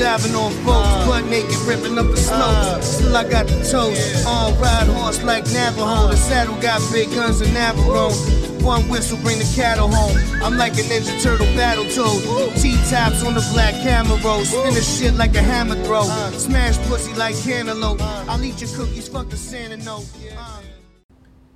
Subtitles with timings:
[0.00, 2.78] naked, diving on boats, butt naked, ripping up the snow.
[2.80, 4.26] Still I got the toast.
[4.26, 6.08] On ride horse like Navajo.
[6.08, 8.62] The saddle got big guns and Navarone.
[8.62, 10.16] One whistle bring the cattle home.
[10.42, 12.54] I'm like a Ninja Turtle battle toad.
[12.56, 14.44] T-tops on the black camera roll.
[14.44, 16.04] Spin the shit like a hammer throw.
[16.32, 18.00] Smash pussy like cantaloupe.
[18.00, 20.06] I'll eat your cookies, fuck the Santa note.
[20.36, 20.60] Uh.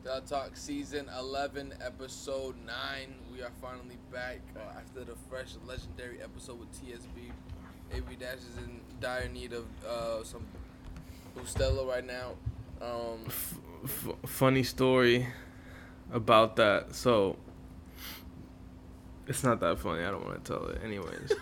[0.02, 2.74] Dell Talk Season 11, Episode 9.
[3.32, 7.32] We are finally back uh, after the fresh, legendary episode with TSB.
[7.94, 10.44] AB Dash is in dire need of uh, some
[11.36, 12.32] Bustelo right now.
[12.80, 15.26] Um, F- f- funny story
[16.12, 16.94] about that.
[16.94, 17.36] So
[19.26, 20.04] it's not that funny.
[20.04, 20.80] I don't want to tell it.
[20.84, 21.32] Anyways,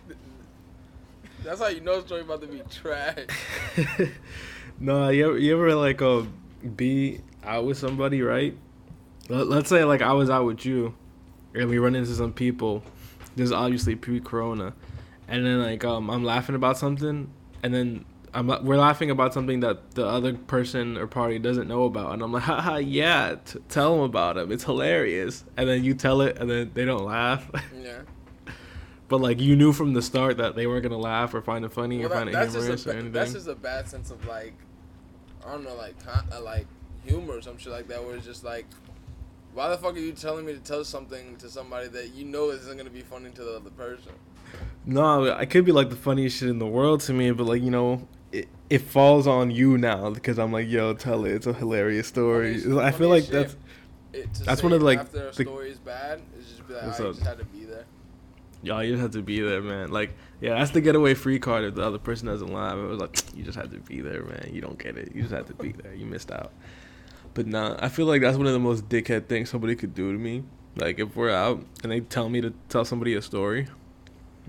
[1.44, 3.26] that's how you know the story about to be trash.
[4.80, 6.22] no, you ever, you ever like uh,
[6.76, 8.56] be out with somebody, right?
[9.28, 10.94] Let, let's say like I was out with you,
[11.54, 12.82] and we run into some people.
[13.36, 14.74] This is obviously pre-corona,
[15.30, 17.30] and then like um I'm laughing about something,
[17.62, 21.84] and then I'm we're laughing about something that the other person or party doesn't know
[21.84, 24.50] about, and I'm like, haha, yeah, t- tell them about it.
[24.52, 27.48] It's hilarious, and then you tell it, and then they don't laugh.
[27.82, 28.02] Yeah.
[29.08, 31.72] but like you knew from the start that they weren't gonna laugh or find it
[31.72, 33.12] funny Well, or find it humorous just or ba- anything.
[33.12, 34.54] that's just a bad sense of like,
[35.44, 36.66] I don't know, like uh, like
[37.04, 38.04] humor or some shit like that.
[38.04, 38.66] Where it's just like,
[39.54, 42.50] why the fuck are you telling me to tell something to somebody that you know
[42.50, 44.12] isn't gonna be funny to the other person?
[44.86, 47.62] No, I could be like the funniest shit in the world to me, but like
[47.62, 51.32] you know, it, it falls on you now because I'm like, yo, tell it.
[51.32, 52.58] It's a hilarious story.
[52.60, 53.56] Funniest- I feel like funniest
[54.12, 56.48] that's it, to that's say one of, like, after a the- story is bad, it's
[56.48, 57.14] just be like, What's I up?
[57.14, 57.84] just had to be there.
[58.62, 58.82] y'all.
[58.82, 59.90] You just have to be there, man.
[59.92, 61.64] Like, yeah, that's the getaway free card.
[61.64, 64.24] If the other person doesn't laugh, it was like you just had to be there,
[64.24, 64.50] man.
[64.52, 65.12] You don't get it.
[65.14, 65.94] You just had to be there.
[65.94, 66.52] You missed out.
[67.34, 70.10] But nah, I feel like that's one of the most dickhead things somebody could do
[70.12, 70.42] to me.
[70.76, 73.68] Like if we're out and they tell me to tell somebody a story,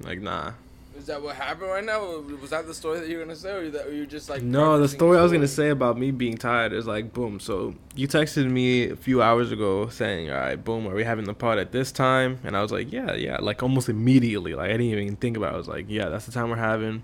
[0.04, 0.54] like nah.
[0.98, 2.20] Is that what happened right now?
[2.42, 4.44] Was that the story that you were gonna say, or that were you just like?
[4.44, 7.40] No, the story I was gonna say about me being tired is like, boom.
[7.40, 11.26] So you texted me a few hours ago saying, "All right, boom, are we having
[11.26, 14.70] the pod at this time?" And I was like, "Yeah, yeah." Like almost immediately, like
[14.70, 15.54] I didn't even think about.
[15.54, 15.56] it.
[15.56, 17.04] I was like, "Yeah, that's the time we're having."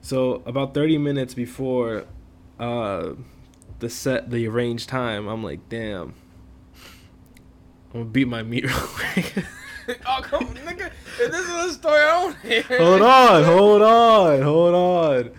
[0.00, 2.04] So about thirty minutes before,
[2.58, 3.10] uh,
[3.80, 6.14] the set, the arranged time, I'm like, "Damn."
[7.92, 9.44] I'm gonna beat my meat real quick.
[10.06, 10.90] oh come on, nigga!
[11.20, 12.78] If this is a story, I don't hear.
[12.78, 15.30] hold on, hold on, hold on,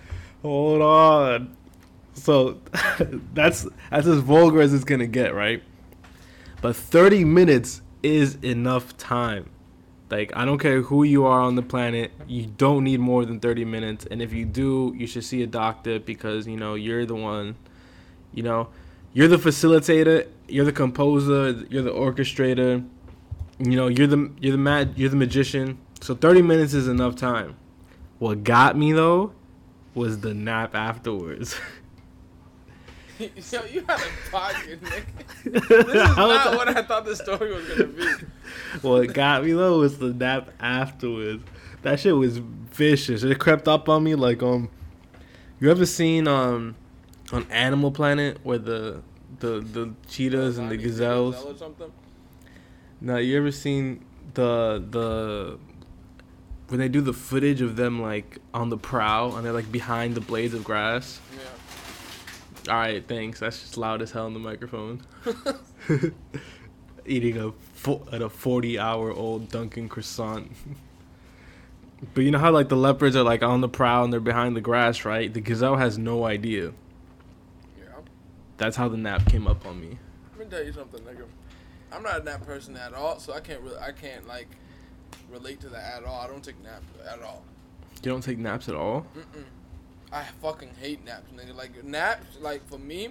[0.41, 1.57] hold on.
[2.13, 2.59] So
[3.33, 5.61] that's that's as vulgar as it's gonna get, right?
[6.61, 9.49] But 30 minutes is enough time.
[10.09, 13.39] Like I don't care who you are on the planet, you don't need more than
[13.39, 14.07] 30 minutes.
[14.09, 17.55] And if you do, you should see a doctor because you know you're the one.
[18.33, 18.69] You know,
[19.13, 22.87] you're the facilitator, you're the composer, you're the orchestrator.
[23.59, 25.78] You know, you're the you're the mad you're the magician.
[26.02, 27.58] So 30 minutes is enough time.
[28.20, 29.34] What got me though
[29.94, 31.59] was the nap afterwards.
[33.20, 35.03] Yo, you had a pocket, nigga.
[35.44, 38.06] This is not what I thought the story was gonna be.
[38.81, 41.44] what got me though was the nap afterwards.
[41.81, 43.24] That shit was vicious.
[43.24, 44.70] It crept up on me like um.
[45.59, 46.76] You ever seen um,
[47.34, 49.02] on Animal Planet where the
[49.40, 51.36] the the cheetahs and the gazelles?
[53.01, 53.07] Gazelle or something.
[53.07, 55.57] Now you ever seen the the
[56.69, 60.15] when they do the footage of them like on the prow and they're like behind
[60.15, 61.19] the blades of grass?
[61.35, 62.73] Yeah.
[62.73, 63.39] All right, thanks.
[63.39, 65.01] That's just loud as hell in the microphone.
[67.05, 70.51] Eating a fo- at a forty-hour-old Dunkin' croissant.
[72.13, 74.55] but you know how like the leopards are like on the prow and they're behind
[74.55, 75.33] the grass, right?
[75.33, 76.73] The gazelle has no idea.
[77.79, 77.85] Yeah.
[78.57, 79.97] That's how the nap came up on me.
[80.37, 81.23] Let me tell you something, nigga.
[81.91, 84.47] I'm not a nap person at all, so I can't really, I can't like
[85.31, 86.22] relate to that at all.
[86.22, 87.43] I don't take naps at all.
[88.03, 89.05] You don't take naps at all.
[89.17, 89.43] Mm-mm.
[90.11, 91.55] I fucking hate naps, nigga.
[91.55, 93.09] Like naps, like for me,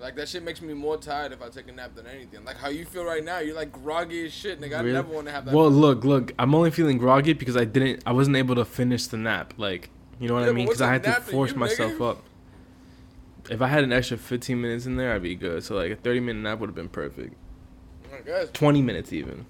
[0.00, 2.44] like that shit makes me more tired if I take a nap than anything.
[2.44, 4.78] Like how you feel right now, you're like groggy as shit, nigga.
[4.78, 5.54] I never want to have that.
[5.54, 6.32] Well, look, look.
[6.38, 8.02] I'm only feeling groggy because I didn't.
[8.06, 9.54] I wasn't able to finish the nap.
[9.56, 10.66] Like, you know what Yeah, I mean?
[10.66, 12.10] Because I had to to force you, myself nigga?
[12.10, 12.22] up.
[13.48, 15.62] If I had an extra 15 minutes in there, I'd be good.
[15.62, 17.34] So like a 30 minute nap would have been perfect.
[18.16, 19.46] I guess 20 minutes even.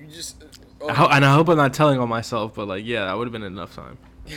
[0.00, 0.42] you just.
[0.88, 3.26] I ho- and I hope I'm not telling on myself, but like, yeah, that would
[3.26, 3.98] have been enough time.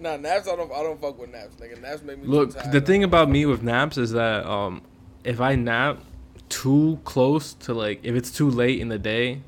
[0.00, 0.48] Nah, naps.
[0.48, 0.72] I don't.
[0.72, 1.80] I don't fuck with naps, nigga.
[1.80, 2.26] Naps make me.
[2.26, 4.82] Look, the thing about me with naps is that um,
[5.22, 6.00] if I nap
[6.48, 9.42] too close to like, if it's too late in the day,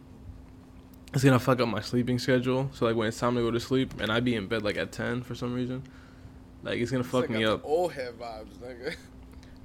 [1.12, 2.70] it's gonna fuck up my sleeping schedule.
[2.72, 4.76] So like when it's time to go to sleep, and I be in bed like
[4.76, 5.82] at 10 for some reason,
[6.62, 7.62] like it's gonna It's fuck like me up.
[7.64, 8.94] Old head vibes, nigga.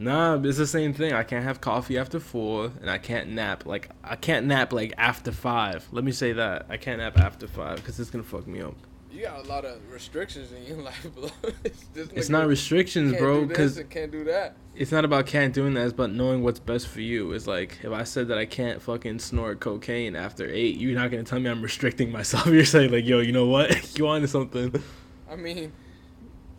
[0.02, 1.12] Nah, it's the same thing.
[1.12, 3.66] I can't have coffee after four, and I can't nap.
[3.66, 5.86] Like I can't nap like after five.
[5.92, 8.76] Let me say that I can't nap after five because it's gonna fuck me up.
[9.12, 11.30] You got a lot of restrictions in your life, bro.
[11.66, 13.46] it's It's not restrictions, can't bro.
[13.46, 14.56] Because can't do that.
[14.74, 15.84] it's not about can't doing that.
[15.84, 17.34] It's about knowing what's best for you.
[17.34, 21.12] It's like if I said that I can't fucking snort cocaine after eight, you're not
[21.12, 22.46] gonna tell me I'm restricting myself.
[22.48, 23.98] You're saying like, yo, you know what?
[23.98, 24.82] you on to something?
[25.30, 25.74] I mean,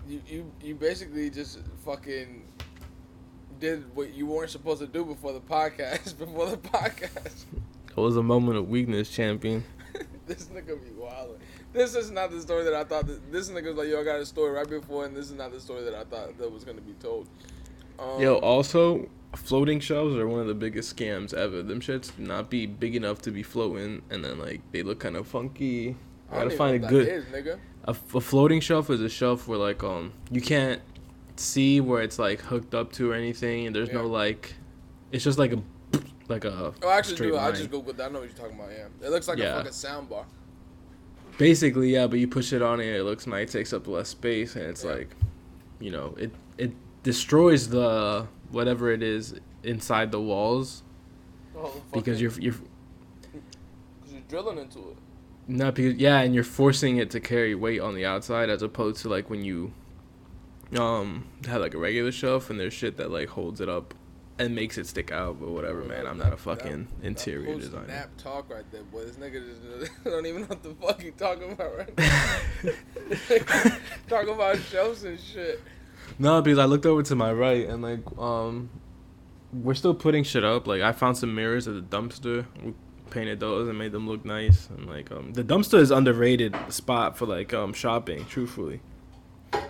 [0.06, 2.42] you you you basically just fucking
[3.60, 6.18] did what you weren't supposed to do before the podcast.
[6.18, 7.44] Before the podcast,
[7.88, 9.64] It was a moment of weakness, champion.
[10.26, 11.38] this nigga be wild.
[11.72, 13.06] This is not the story that I thought.
[13.06, 15.34] That, this nigga was like, yo, I got a story right before, and this is
[15.34, 17.28] not the story that I thought that was gonna be told.
[17.98, 21.62] Um, Yo, also, floating shelves are one of the biggest scams ever.
[21.62, 25.16] Them shits not be big enough to be floating, and then like they look kind
[25.16, 25.96] of funky.
[26.30, 27.08] I gotta find a good.
[27.08, 27.58] is, nigga.
[27.84, 30.80] a, floating shelf is a shelf where like um you can't
[31.40, 34.54] see where it's like hooked up to or anything, and there's no like,
[35.12, 35.62] it's just like a
[36.28, 36.72] like a.
[36.82, 37.36] Oh, I actually do.
[37.36, 37.54] I line.
[37.56, 38.10] just googled that.
[38.10, 38.70] I know what you're talking about.
[38.70, 39.54] Yeah, it looks like Yeah.
[39.54, 40.26] a fucking sound bar.
[41.38, 44.08] Basically, yeah, but you push it on it, it looks nice, It takes up less
[44.10, 44.90] space, and it's Yeah.
[44.92, 45.16] like,
[45.78, 46.72] you know, it it
[47.02, 50.82] destroys the whatever it is inside the walls
[51.56, 52.52] Oh, because you're you're
[53.22, 54.96] because you're drilling into it.
[55.48, 59.00] Not because yeah, and you're forcing it to carry weight on the outside as opposed
[59.02, 59.72] to like when you
[60.78, 63.94] um have like a regular shelf and there's shit that like holds it up
[64.38, 65.38] and makes it stick out.
[65.40, 66.06] But whatever, man.
[66.06, 67.86] I'm not a fucking interior designer.
[67.88, 69.04] Nap talk right there, boy.
[69.04, 69.42] This nigga
[69.80, 73.76] just don't even know what the fuck you talking about right now.
[74.08, 75.60] talking about shelves and shit.
[76.18, 78.70] no, because I looked over to my right and like um
[79.52, 80.66] we're still putting shit up.
[80.66, 82.46] Like I found some mirrors at the dumpster.
[82.64, 82.72] We
[83.10, 84.68] painted those and made them look nice.
[84.70, 88.24] And like um the dumpster is underrated spot for like um shopping.
[88.26, 88.80] Truthfully.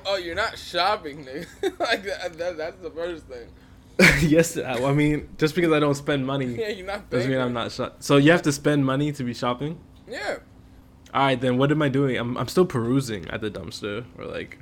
[0.06, 1.46] Oh, you're not shopping, nigga.
[1.80, 3.48] like that, that, That's the first thing.
[4.30, 7.10] yes, I I mean, just because I don't spend money Yeah, you're not.
[7.10, 7.96] doesn't mean I'm not shop.
[8.00, 9.78] So you have to spend money to be shopping.
[10.08, 10.38] Yeah.
[11.12, 12.16] All right, then what am I doing?
[12.16, 14.58] I'm I'm still perusing at the dumpster or like.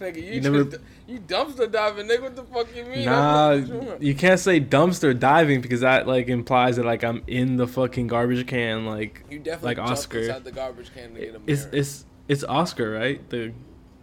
[0.00, 2.22] nigga, you, You never- just you dumpster diving, nigga.
[2.22, 3.04] What the fuck you mean?
[3.04, 3.52] Nah,
[4.00, 8.06] you can't say dumpster diving because that like implies that like I'm in the fucking
[8.08, 8.86] garbage can.
[8.86, 10.18] Like You definitely like Oscar.
[10.20, 11.42] inside the garbage can to get a mirror.
[11.46, 12.04] it's it's
[12.44, 13.28] Oscar, right?
[13.30, 13.52] The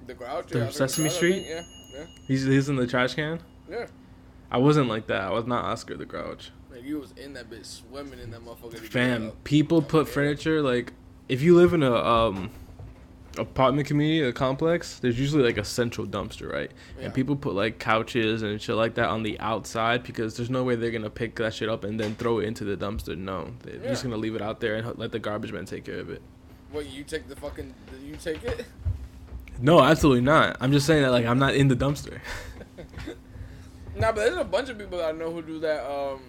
[0.06, 0.47] the grouch.
[0.51, 1.44] the yeah, Sesame it's Street?
[1.45, 3.39] think, Yeah, he's he's in the trash can.
[3.69, 3.85] yeah, yeah.
[4.51, 5.21] I wasn't like that.
[5.24, 6.51] I was not Oscar the Grouch.
[6.71, 8.77] Like you was in that bitch swimming in that motherfucker.
[8.79, 10.13] Fam, people put Yeah.
[10.13, 10.94] furniture like
[11.27, 12.50] if you live in a um
[13.38, 16.71] apartment community, a complex, there's usually like a central dumpster, right?
[16.97, 17.06] Yeah.
[17.06, 20.63] And people put like couches and shit like that on the outside because there's no
[20.63, 23.15] way they're gonna pick that shit up and then throw it into the dumpster.
[23.18, 23.89] No, they're Yeah.
[23.89, 26.21] just gonna leave it out there and let the garbage man take care of it.
[26.72, 27.74] What you take the fucking?
[28.04, 28.66] You take it?
[29.60, 30.58] No, absolutely not.
[30.60, 32.19] I'm just saying that like I'm not in the dumpster.
[34.00, 35.84] Nah, but there's a bunch of people that I know who do that.
[35.90, 36.22] Um,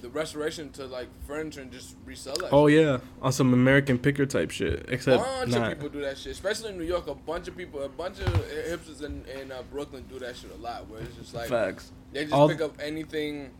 [0.00, 2.50] the restoration to like furniture and just resell that.
[2.52, 4.86] Oh yeah, on some American picker type shit.
[4.88, 5.72] Except a bunch not.
[5.72, 7.06] of people do that shit, especially in New York.
[7.08, 8.32] A bunch of people, a bunch of
[8.68, 10.88] hipsters in, in uh, Brooklyn do that shit a lot.
[10.88, 11.92] Where it's just like Facts.
[12.12, 13.50] they just All- pick up anything.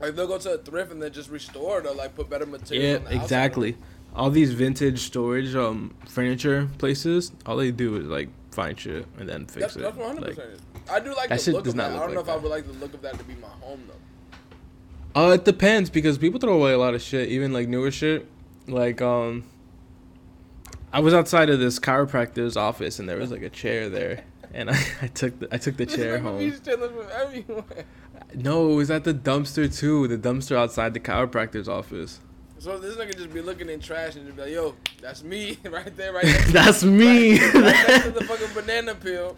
[0.00, 2.46] Like they'll go to a thrift and they just restore it or like put better
[2.46, 3.02] material.
[3.02, 3.76] Yeah, outside.
[4.14, 9.28] All these vintage storage um furniture places, all they do is like find shit and
[9.28, 9.82] then fix That's, it.
[9.82, 10.60] that's 100 Like, percent.
[10.90, 11.96] I do like that the shit look does of not that.
[11.96, 13.46] I don't know like if I would like the look of that to be my
[13.60, 13.82] home
[15.14, 15.20] though.
[15.20, 18.26] Uh, it depends because people throw away a lot of shit, even like newer shit.
[18.66, 19.44] Like um,
[20.92, 24.70] I was outside of this chiropractor's office and there was like a chair there, and
[24.70, 26.38] I, I took the I took the chair home.
[26.38, 27.84] be stealing from everywhere.
[28.34, 30.06] No, it was at the dumpster too.
[30.08, 32.20] The dumpster outside the chiropractor's office.
[32.60, 35.56] So this nigga just be looking in trash and just be like, "Yo, that's me
[35.64, 37.40] right there, right next, That's me.
[37.40, 39.34] right next to the fucking banana peel."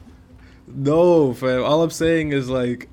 [0.67, 1.63] no, fam.
[1.63, 2.89] All I'm saying is like,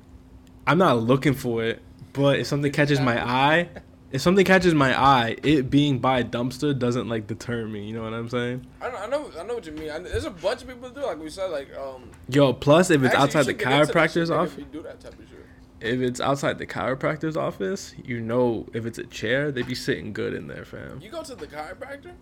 [0.68, 1.82] I'm not looking for it,
[2.12, 3.68] but if something catches my eye,
[4.12, 7.86] if something catches my eye, it being by a dumpster doesn't like deter me.
[7.86, 8.64] You know what I'm saying?
[8.80, 9.90] I know, I know, I know what you mean.
[9.90, 12.08] I, there's a bunch of people do like we said, like um.
[12.28, 15.12] Yo, plus if it's outside the should get into that chiropractor's office, do that type
[15.14, 15.39] of shit.
[15.80, 20.12] If it's outside the chiropractor's office, you know if it's a chair, they'd be sitting
[20.12, 21.00] good in there, fam.
[21.00, 22.12] You go to the chiropractor?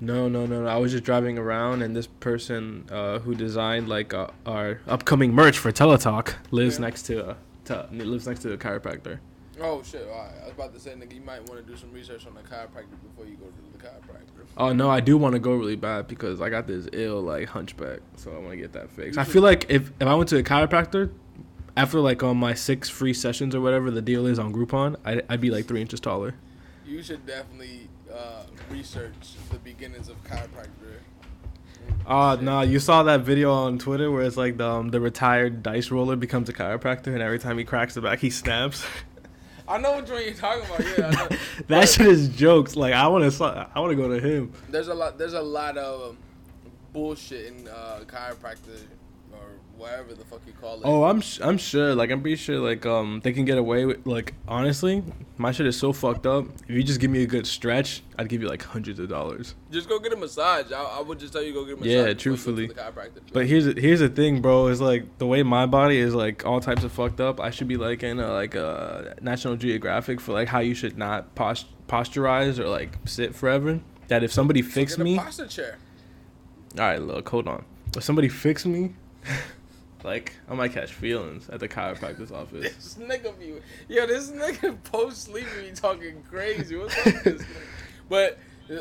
[0.00, 0.68] No, no, no, no.
[0.68, 5.34] I was just driving around, and this person uh, who designed like uh, our upcoming
[5.34, 6.80] merch for Teletalk lives Yeah.
[6.82, 9.18] next to uh, to, lives next to a chiropractor.
[9.60, 10.06] Oh shit!
[10.08, 10.30] Right.
[10.40, 12.42] I was about to say, nigga, you might want to do some research on the
[12.42, 14.46] chiropractor before you go to the chiropractor.
[14.56, 17.48] Oh no, I do want to go really bad because I got this ill like
[17.48, 19.18] hunchback, so I want to get that fixed.
[19.18, 21.10] I feel like if if I went to a chiropractor.
[21.78, 25.24] After like on my six free sessions or whatever the deal is on Groupon, I'd,
[25.28, 26.34] I'd be like three inches taller.
[26.84, 30.98] You should definitely uh, research the beginnings of chiropractor.
[32.04, 35.62] Oh no, you saw that video on Twitter where it's like the um, the retired
[35.62, 38.84] dice roller becomes a chiropractor, and every time he cracks the back, he snaps.
[39.68, 40.80] I know what one you're talking about.
[40.80, 41.28] Yeah, I know.
[41.28, 42.74] that But shit is jokes.
[42.74, 44.52] Like I want to, I want to go to him.
[44.68, 45.16] There's a lot.
[45.16, 46.18] There's a lot of um,
[46.92, 48.80] bullshit in uh, chiropractor
[49.78, 50.82] the fuck you call it.
[50.84, 51.94] Oh, I'm sh- I'm sure.
[51.94, 52.58] Like I'm pretty sure.
[52.58, 54.06] Like um, they can get away with.
[54.06, 55.02] Like honestly,
[55.36, 56.46] my shit is so fucked up.
[56.68, 59.54] If you just give me a good stretch, I'd give you like hundreds of dollars.
[59.70, 60.72] Just go get a massage.
[60.72, 61.86] I, I would just tell you go get a massage.
[61.90, 62.70] Yeah, before you go to truthfully.
[63.32, 64.66] But here's here's the thing, bro.
[64.68, 67.40] Is like the way my body is like all types of fucked up.
[67.40, 70.98] I should be like in a, like a National Geographic for like how you should
[70.98, 73.80] not post- posturize or like sit forever.
[74.08, 75.78] That if somebody fix get me, a posture chair.
[76.76, 77.64] right, look, hold on.
[77.94, 78.94] If somebody fix me,
[80.04, 82.62] like I might catch feelings at the chiropractor's office.
[82.74, 83.54] This nigga be,
[83.88, 86.76] yo, this nigga post sleep be talking crazy.
[86.76, 87.42] What's up with this?
[87.42, 87.46] nigga?
[88.08, 88.38] But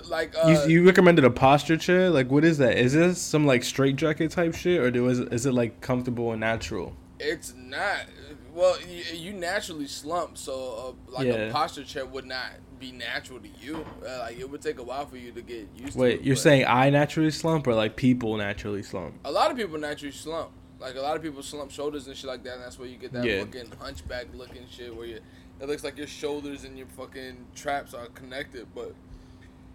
[0.10, 2.10] like, uh, you, you recommended a posture chair.
[2.10, 2.78] Like, what is that?
[2.78, 6.32] Is this some like straight jacket type shit, or do, is is it like comfortable
[6.32, 6.96] and natural?
[7.20, 8.06] it's not.
[8.54, 11.34] Well, you, you naturally slump, so uh, like Yeah.
[11.34, 13.86] a posture chair would not be natural to you.
[14.08, 16.00] Uh, like it would take a while for you to get used to.
[16.00, 19.16] Wait, you're but saying I naturally slump, or like people naturally slump?
[19.26, 20.52] a lot of people naturally slump.
[20.79, 22.98] Like a lot of people slump shoulders and shit like that, and that's where you
[22.98, 23.39] get that Yeah.
[23.43, 25.19] fucking hunchback looking shit where you.
[25.60, 28.93] It looks like your shoulders and your fucking traps are connected, but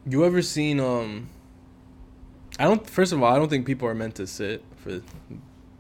[0.06, 1.28] You ever seen um
[2.58, 5.00] I don't first of all, I don't think people are meant to sit for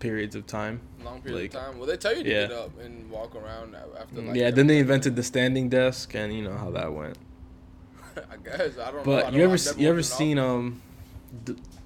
[0.00, 0.80] periods of time.
[1.04, 1.78] long period Like, of time.
[1.78, 2.46] Well, they tell you to yeah.
[2.48, 4.22] get up and walk around after.
[4.22, 7.16] Like, yeah, then they invented the standing desk and you know how that went.
[8.16, 9.02] I guess I don't know.
[9.04, 10.82] But don't- you ever I've s- never you ever seen um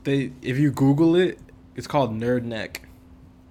[0.04, 1.38] they if you google it,
[1.74, 2.85] it's called nerd neck.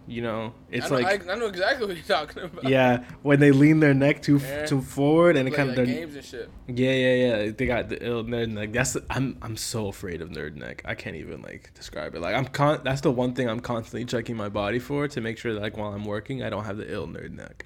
[0.08, 2.64] You know, it's I know, like I, I know exactly what you're talking about.
[2.70, 4.66] yeah, when they lean their neck too Yeah.
[4.68, 6.50] too forward and it kind of like games and shit.
[6.68, 7.14] Yeah, yeah,
[7.46, 7.52] yeah.
[7.58, 8.72] They got the ill nerd neck.
[8.72, 10.84] That's the, I'm I'm so afraid of nerd neck.
[10.86, 12.22] I can't even like describe it.
[12.22, 12.82] Like I'm con.
[12.84, 15.76] That's the one thing I'm constantly checking my body for to make sure that like
[15.76, 17.66] while I'm working, I don't have the ill nerd neck.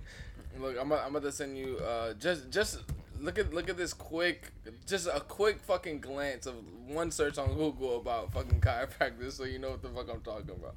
[0.59, 1.77] Look, I'm, about- I'm about to send you.
[1.79, 2.79] Uh, just just
[3.19, 4.51] look at look at this quick,
[4.87, 6.55] just a quick fucking glance of
[6.87, 10.51] one search on Google about fucking chiropractor, so you know what the fuck I'm talking
[10.51, 10.75] about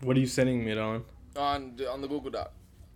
[0.00, 1.04] What are you sending me it on?
[1.36, 2.52] on the- on the Google Doc.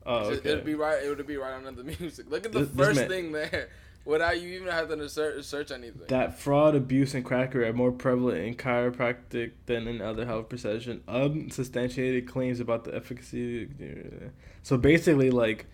[0.06, 0.50] Oh, It- okay.
[0.50, 1.02] It'll be right.
[1.02, 2.30] It would be right under the music.
[2.30, 3.68] Look at the This- this first man- thing there,
[4.04, 6.02] without you even having to search, search anything.
[6.08, 11.02] that fraud, abuse, and quackery are more prevalent in chiropractic than in other health professions.
[11.08, 13.68] Unsubstantiated claims about the efficacy.
[14.62, 15.66] So basically, like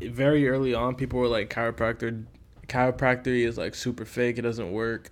[0.00, 2.24] very early on, people were like chiropractor,
[2.68, 4.38] chiropractor is like super fake.
[4.38, 5.10] It doesn't work.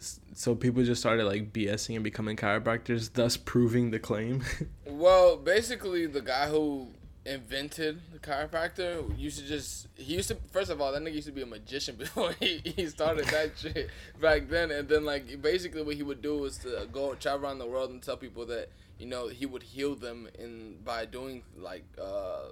[0.00, 4.44] So people just started like BSing and becoming chiropractors, thus proving the claim.
[4.86, 6.88] Well, basically, the guy who
[7.24, 11.26] invented the chiropractor used to just he used to first of all that nigga used
[11.26, 13.90] to be a magician before he, he started that shit
[14.20, 17.58] back then and then like basically what he would do was to go travel around
[17.58, 21.42] the world and tell people that you know he would heal them in by doing
[21.56, 22.46] like uh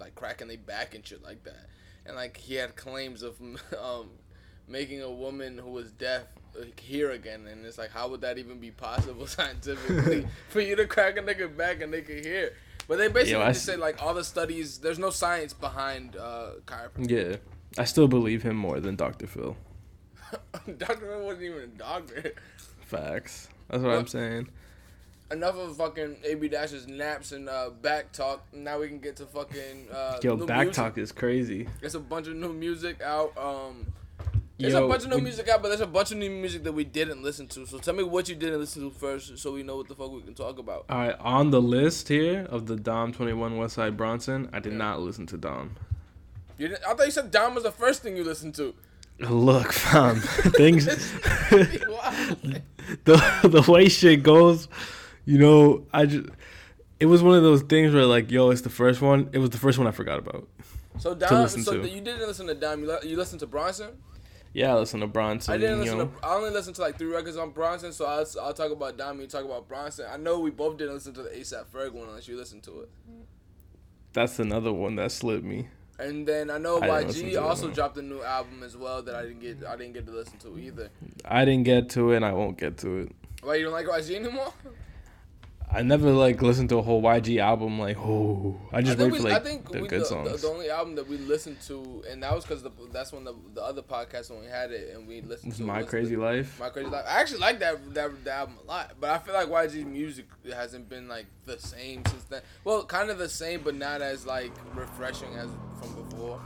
[0.00, 1.66] like cracking their back and shit like that
[2.06, 3.38] and like he had claims of
[3.78, 4.08] um
[4.66, 6.24] making a woman who was deaf
[6.80, 10.86] hear again and it's like how would that even be possible scientifically for you to
[10.86, 12.52] crack a nigga back and they could hear
[12.88, 16.16] but they basically Yo, just s- say like all the studies there's no science behind
[16.16, 17.36] uh chiropractic yeah,
[17.80, 19.26] I still believe him more than Dr.
[19.26, 19.56] Phil.
[20.78, 22.32] dr Phil wasn't even a doctor
[22.80, 23.48] Facts.
[23.68, 24.48] That's what I'm saying.
[25.30, 29.26] enough of fucking ab dash's naps and uh back talk now we can get to
[29.26, 30.74] fucking uh Yo, new back music.
[30.74, 31.68] talk is crazy.
[31.80, 33.36] There's a bunch of new music out.
[33.36, 33.86] Um,
[34.58, 36.30] there's Yo, a bunch of new we- music out, but there's a bunch of new
[36.30, 37.64] music that we didn't listen to.
[37.66, 40.10] So tell me what you didn't listen to first, so we know what the fuck
[40.12, 40.84] we can talk about.
[40.90, 45.00] All right, on the list here of the Dom 21 Westside Bronson, I did not
[45.00, 45.76] listen to Dom.
[46.58, 48.74] You didn't, I thought you said Dom was the first thing you listened to.
[49.20, 50.16] Look, fam,
[50.56, 50.86] things.
[53.04, 54.66] The the way shit goes,
[55.26, 56.26] you know, I just
[56.98, 59.28] it was one of those things where like, yo, it's the first one.
[59.32, 60.48] It was the first one I forgot about.
[60.98, 61.88] So Dom, so to.
[61.88, 62.80] you didn't listen to Dom.
[62.80, 63.90] You, li- you listened to Bronson.
[64.52, 65.54] Yeah, I listened to Bronson.
[65.54, 66.06] I didn't listen know.
[66.06, 66.26] to.
[66.26, 67.92] I only listened to like three records on Bronson.
[67.92, 68.98] So I'll, I'll talk about.
[69.18, 70.06] You talk about Bronson.
[70.10, 72.80] I know we both didn't listen to the ASAP Ferg one unless you listened to
[72.80, 72.88] it.
[74.12, 75.68] That's another one that slipped me.
[75.98, 79.22] And then I know I YG also dropped a new album as well that I
[79.22, 79.64] didn't get.
[79.66, 80.90] I didn't get to listen to either.
[81.24, 83.12] I didn't get to it, and I won't get to it.
[83.42, 84.52] Why you don't like YG anymore?
[85.70, 87.78] I never like listened to a whole YG album.
[87.78, 90.06] Like, oh, I just I wait think, for like I think the we, good the,
[90.06, 90.30] songs.
[90.32, 93.34] The, the only album that we listened to, and that was because that's when the
[93.52, 96.22] the other podcast when we had it, and we listened was to My Crazy the,
[96.22, 96.58] Life.
[96.58, 97.04] My crazy life.
[97.06, 100.26] I actually like that, that that album a lot, but I feel like YG's music
[100.50, 102.42] hasn't been like the same since then.
[102.64, 106.40] Well, kind of the same, but not as like refreshing as from before.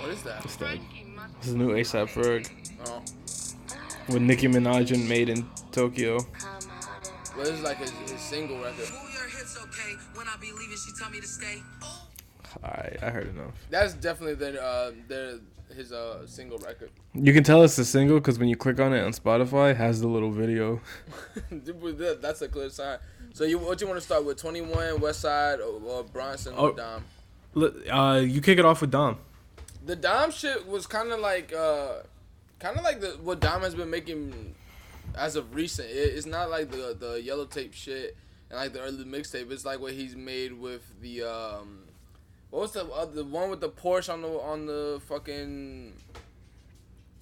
[0.00, 0.40] What is that?
[0.40, 0.78] What's that?
[1.40, 2.48] This is new ASAP Ferg.
[2.86, 3.02] Oh,
[4.12, 6.18] with Nicki Minaj and Made in Tokyo.
[7.38, 8.88] Well, this is like his, his single record.
[12.64, 13.54] I I heard enough.
[13.70, 15.34] That's definitely their uh their
[15.76, 16.90] his uh single record.
[17.14, 19.76] You can tell it's a single because when you click on it on Spotify, it
[19.76, 20.80] has the little video.
[21.52, 22.98] That's a clear sign.
[23.34, 24.36] So you what do you want to start with?
[24.36, 26.72] Twenty one, West Side, or, or Bronson, or Oh.
[26.72, 27.04] Dom?
[27.54, 29.18] Look, Uh, you kick it off with Dom.
[29.86, 31.98] The Dom shit was kind of like uh,
[32.58, 34.56] kind of like the what Dom has been making
[35.18, 35.88] as of recent.
[35.90, 38.16] It, it's not like the the yellow tape shit
[38.50, 39.50] and like the early mixtape.
[39.50, 41.80] It's like what he's made with the um,
[42.50, 45.92] what was the uh, the one with the Porsche on the on the fucking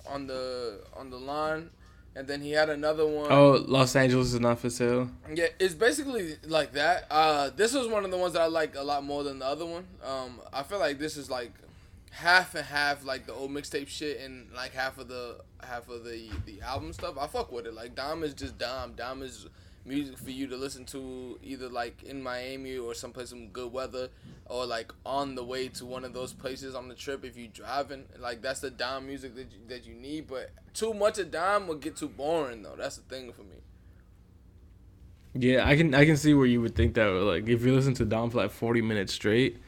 [0.08, 1.70] on the on the line,
[2.14, 3.30] and then he had another one.
[3.30, 5.10] Oh, Los Angeles is not for sale.
[5.34, 7.06] Yeah, it's basically like that.
[7.10, 9.46] Uh, this was one of the ones that I like a lot more than the
[9.46, 9.86] other one.
[10.04, 11.52] Um, I feel like this is like
[12.10, 16.04] half and half, like the old mixtape shit, and like half of the half of
[16.04, 17.16] the the album stuff.
[17.18, 17.74] I fuck with it.
[17.74, 18.92] Like Dom is just Dom.
[18.94, 19.46] Dom is
[19.84, 24.08] music for you to listen to either like in Miami or someplace in good weather,
[24.46, 27.48] or like on the way to one of those places on the trip if you're
[27.48, 28.04] driving.
[28.18, 30.26] Like that's the Dom music that you, that you need.
[30.26, 32.76] But too much of Dom will get too boring though.
[32.76, 33.56] That's the thing for me.
[35.38, 37.94] Yeah, I can I can see where you would think that like if you listen
[37.94, 39.58] to Dom for like forty minutes straight,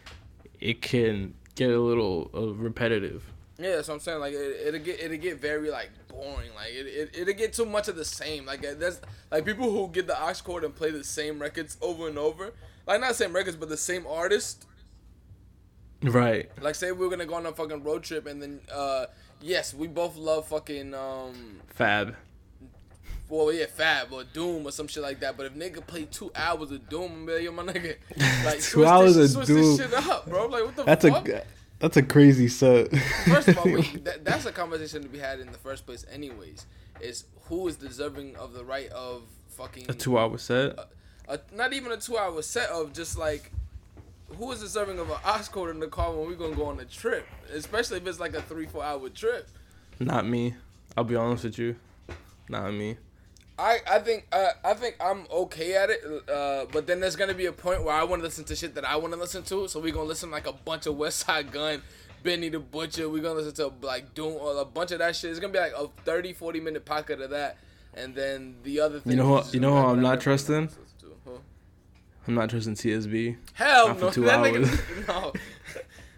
[0.60, 3.24] it can get a little uh, repetitive.
[3.58, 4.20] Yeah, that's what I'm saying.
[4.20, 6.54] Like it, it'll get it'll get very like boring.
[6.54, 8.46] Like it, it it'll get too much of the same.
[8.46, 9.00] Like uh, that's
[9.32, 12.52] like people who get the aux cord and play the same records over and over.
[12.86, 14.66] Like not the same records, but the same artist.
[16.02, 16.48] Right.
[16.60, 19.06] Like say we're gonna go on a fucking road trip and then uh
[19.42, 22.14] yes, we both love fucking um Fab.
[23.28, 25.36] Well yeah Fab or Doom or some shit like that.
[25.36, 27.96] But if nigga play two hours of Doom, I'm like, yo my nigga,
[28.44, 29.76] like Two switch hours this, of switch Doom.
[29.76, 30.46] this shit up, bro.
[30.46, 31.28] Like what the That's fuck?
[31.28, 31.44] a
[31.78, 32.90] that's a crazy set.
[33.26, 36.04] First of all, we, that, that's a conversation to be had in the first place,
[36.10, 36.66] anyways.
[37.00, 40.76] Is who is deserving of the right of fucking a two hour set.
[41.28, 43.52] a, not even a two-hour set of just like
[44.38, 46.80] who is deserving of an aux cord in the car when we're gonna go on
[46.80, 49.48] a trip, especially if it's like a three, four-hour trip.
[50.00, 50.54] Not me.
[50.96, 51.76] I'll be honest with you.
[52.48, 52.96] Not me.
[53.58, 57.34] I, I think uh, I think I'm okay at it, uh, but then there's gonna
[57.34, 59.42] be a point where I want to listen to shit that I want to listen
[59.44, 59.66] to.
[59.68, 61.82] So we're gonna listen like a bunch of Westside Gunn,
[62.22, 63.08] Benny the Butcher.
[63.08, 65.30] We're gonna listen to like Doom or a bunch of that shit.
[65.30, 67.58] It's gonna be like a 30, 40 minute pocket of that,
[67.94, 69.12] and then the other thing.
[69.12, 69.52] You know what?
[69.52, 70.54] you know be I'm not trusting?
[70.54, 71.30] want to listen to.
[71.30, 71.40] Who?
[72.28, 73.36] I'm not trusting TSB.
[73.54, 74.68] Hell Not for no, two that hours.
[74.68, 75.32] nigga, no.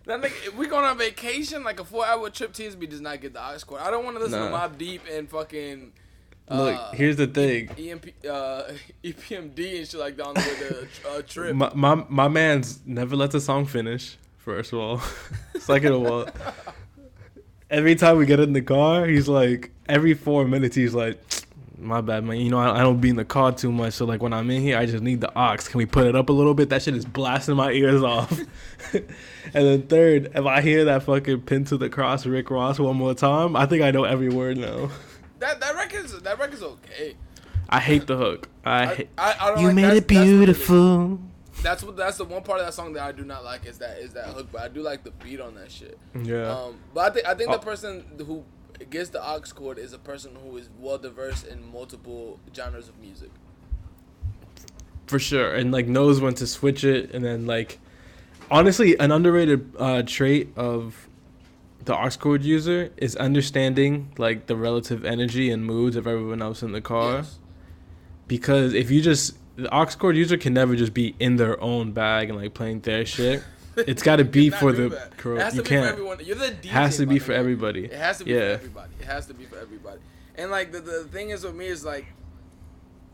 [0.07, 3.33] That nigga, if we going on vacation, like a four-hour trip, TSB does not get
[3.33, 3.81] the aux cord.
[3.81, 4.69] I don't want to listen to Nah.
[4.69, 5.93] Mobb Deep and fucking.
[6.51, 7.71] Look, uh, here's the thing.
[7.79, 8.63] EMP, uh,
[9.05, 11.55] EPMD and shit like that on the way to uh, trip.
[11.55, 14.17] My, my my man's never let the song finish.
[14.39, 15.01] First of all,
[15.61, 16.27] second of all,
[17.71, 21.23] every time we get in the car, he's like every four minutes he's like,
[21.79, 22.39] "My bad, man.
[22.39, 24.51] You know I, I don't be in the car too much, so like when I'm
[24.51, 25.57] in here, I just need the aux.
[25.59, 26.71] Can we put it up a little bit?
[26.71, 28.37] That shit is blasting my ears off."
[28.93, 29.05] and
[29.53, 33.15] then third, if I hear that fucking pin to the cross Rick Ross one more
[33.15, 34.91] time, I think I know every word now.
[35.41, 37.17] That that record's that record's okay.
[37.69, 38.49] I hate the hook.
[38.65, 39.09] I, I, hate.
[39.17, 40.37] I, I don't You like, made that's, it that's what is.
[40.39, 41.21] beautiful.
[41.63, 43.79] That's what that's the one part of that song that I do not like is
[43.79, 45.99] that is that hook, but I do like the beat on that shit.
[46.23, 46.51] Yeah.
[46.51, 47.53] Um, but I think I think Oh.
[47.55, 48.45] the person who
[48.89, 52.99] gets the aux cord is a person who is well diverse in multiple genres of
[52.99, 53.31] music.
[55.07, 57.81] for sure and like knows when to switch it and then like
[58.51, 61.09] honestly an underrated uh, trait of
[61.85, 66.63] the aux cord user is understanding like the relative energy and moods of everyone else
[66.63, 67.39] in the car Yes.
[68.29, 71.93] because if you just the aux cord user can never just be in their own
[71.93, 73.43] bag and like playing their shit
[73.77, 75.17] it's got to be for the that.
[75.17, 76.19] crew It has to you be can't everyone.
[76.23, 76.67] You're the DJ.
[76.67, 78.93] has to be for everybody It has to be for everybody.
[79.01, 80.01] It has to be for everybody.
[80.37, 82.07] And like the, the thing is with me is like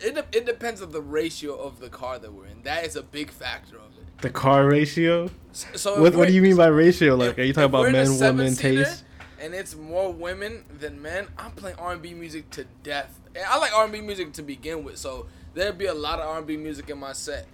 [0.00, 2.62] it de- it depends on the ratio of the car that we're in.
[2.64, 4.05] That is a big factor of it.
[4.22, 7.52] The car ratio So what, what do you mean by ratio if- like are you
[7.52, 8.16] talking about men women
[8.54, 9.04] seven-seater taste
[9.40, 11.26] And it's more women than men.
[11.38, 13.20] I'm playing R&B music to death.
[13.34, 16.56] And I like R&B music to begin with, so there'd be a lot of R&B
[16.56, 17.46] music in my set.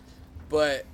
[0.48, 0.86] But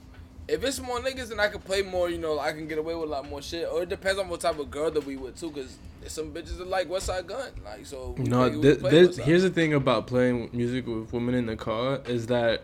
[0.49, 2.09] if it's more niggas, then I can play more.
[2.09, 3.69] You know, I can get away with a lot more shit.
[3.71, 5.77] Or it depends on what type of girl that we with too, because
[6.07, 7.51] some bitches that like Westside Gunn.
[7.63, 8.15] Like so.
[8.17, 11.45] No, play- we th- play this, here's the thing about playing music with women in
[11.47, 12.63] the car is that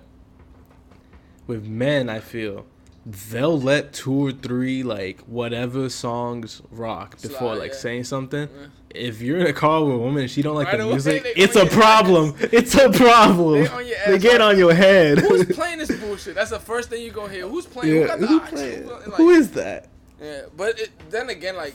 [1.47, 2.65] with men, I feel
[3.07, 7.79] they'll let two or three like whatever songs rock before Slide, like yeah.
[7.79, 8.49] saying something.
[8.49, 8.67] Yeah.
[8.95, 11.25] If you're in a car with a woman and she don't like Right the music,
[11.37, 12.35] it's a problem.
[12.41, 13.65] It's a problem.
[13.65, 15.19] They They get on your head.
[15.19, 16.37] Who's playing this bullshit?
[16.37, 17.49] That's the first thing you gonna hear.
[17.49, 17.93] Who's playing?
[17.93, 18.83] Who yeah, got the who, playing?
[18.85, 19.89] Who- like- who is that?
[20.23, 21.75] Yeah, but it, then again, like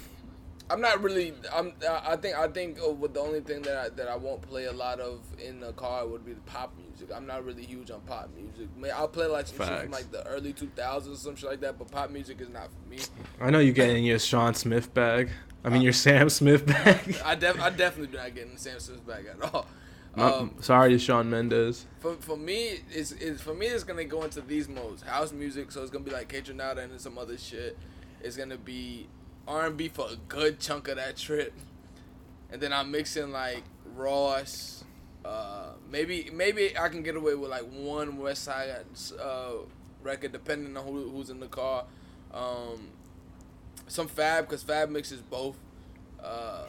[0.70, 1.34] I'm not really.
[1.54, 1.74] I'm.
[2.06, 2.38] I think.
[2.38, 5.00] I think uh, with the only thing that I, that I won't play a lot
[5.00, 7.16] of in the car would be the pop music.
[7.16, 8.76] I'm not really huge on pop music.
[8.78, 11.62] Man, I'll play like some shit from like the early 2000s or some shit like
[11.62, 11.78] that.
[11.78, 13.00] But pop music is not for me.
[13.40, 15.30] I know you get in your Sean Smith bag.
[15.64, 17.18] I mean your Sam Smith bag.
[17.26, 17.60] I def.
[17.60, 19.66] I definitely do not get in the Sam Smith bag at all.
[20.16, 21.86] Um, sorry to Shawn Mendes.
[22.00, 23.68] for, for me, it's, it's for me.
[23.68, 25.72] It's gonna go into these modes: house music.
[25.72, 27.78] So it's gonna be like Kaytranada and some other shit.
[28.22, 29.08] It's gonna be
[29.48, 31.54] R and B for a good chunk of that trip,
[32.52, 33.64] and then I'm mixing like
[33.96, 34.84] Ross.
[35.24, 38.70] Uh, maybe maybe I can get away with like one West Side
[39.22, 39.52] uh,
[40.02, 41.86] record, depending on who, who's in the car.
[42.34, 42.90] Um,
[43.88, 45.58] some Fab, because Fab mixes both.
[46.24, 46.66] Uh,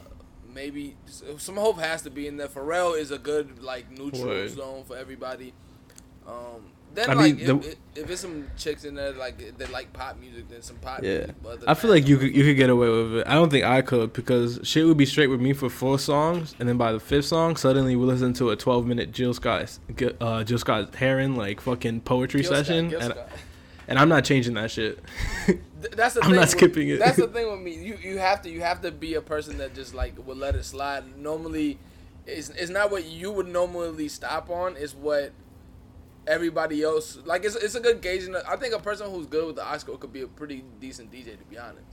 [0.52, 2.48] maybe some hope has to be in there.
[2.48, 4.50] Pharrell is a good like neutral Word.
[4.50, 5.52] zone for everybody.
[6.26, 7.46] Um, then I like mean, if,
[7.94, 11.02] the- if, it's some chicks in there like that like pop music, then some pop
[11.02, 11.34] Yeah, music.
[11.42, 13.26] But I feel like you could you could get away with it.
[13.26, 16.54] I don't think I could because shit would be straight with me for four songs,
[16.58, 19.78] and then by the fifth song, suddenly we listen to a twelve minute Jill Scott,
[20.20, 23.28] uh, Jill Scott Heron like fucking poetry Gil session, Gil and, Scott.
[23.88, 24.98] and I'm not changing that shit.
[25.46, 25.58] Th-
[25.92, 26.98] that's the I'm thing not with- skipping it.
[26.98, 27.74] That's the thing with me.
[27.74, 30.54] You you have to you have to be a person that just like will let
[30.56, 31.16] it slide.
[31.18, 31.78] Normally,
[32.26, 34.76] it's it's not what you would normally stop on.
[34.76, 35.32] It's what
[36.26, 37.44] everybody else like.
[37.44, 38.24] It's it's a good gauge.
[38.24, 40.64] and I think a person who's good with the aux cord could be a pretty
[40.80, 41.38] decent DJ.
[41.38, 41.86] To be honest.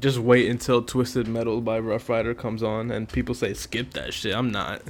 [0.00, 4.12] Just wait until Twisted Metal by Rough Rider comes on, and people say skip that
[4.12, 4.34] shit.
[4.34, 4.82] I'm not.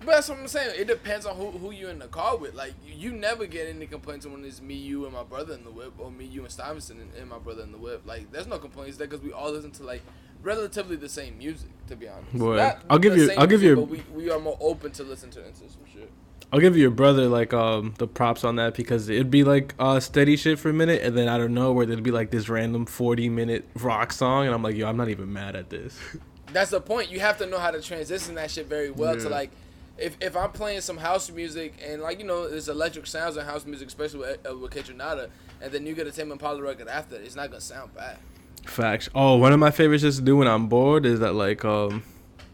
[0.00, 0.74] But that's what I'm saying.
[0.78, 2.54] It depends on who, who you in the car with.
[2.54, 5.64] Like you, you never get any complaints when it's me, you, and my brother in
[5.64, 8.02] the whip, or me, you, and Stevenson and, and my brother in the whip.
[8.04, 10.02] Like there's no complaints there because we all listen to like
[10.42, 11.70] relatively the same music.
[11.86, 14.38] To be honest, Boy, I'll give you- I'll give music, you- But we, we are
[14.38, 16.10] more open to listen to into some shit.
[16.54, 19.98] I'll give your brother like um the props on that because it'd be like uh
[19.98, 22.48] steady shit for a minute, and then I don't know where there'd be like this
[22.48, 25.98] random 40 minute rock song, and I'm like, yo, I'm not even mad at this.
[26.52, 27.10] That's the point.
[27.10, 29.16] You have to know how to transition that shit very well.
[29.16, 29.50] To like,
[29.98, 33.44] if if I'm playing some house music and like you know there's electric sounds in
[33.44, 36.86] house music, especially with uh, with Kaytranada, and then you get a Tame Impala record
[36.86, 38.18] after, it's not gonna sound bad.
[38.64, 39.08] Facts.
[39.12, 42.04] Oh, one of my favorites just to do when I'm bored is that like um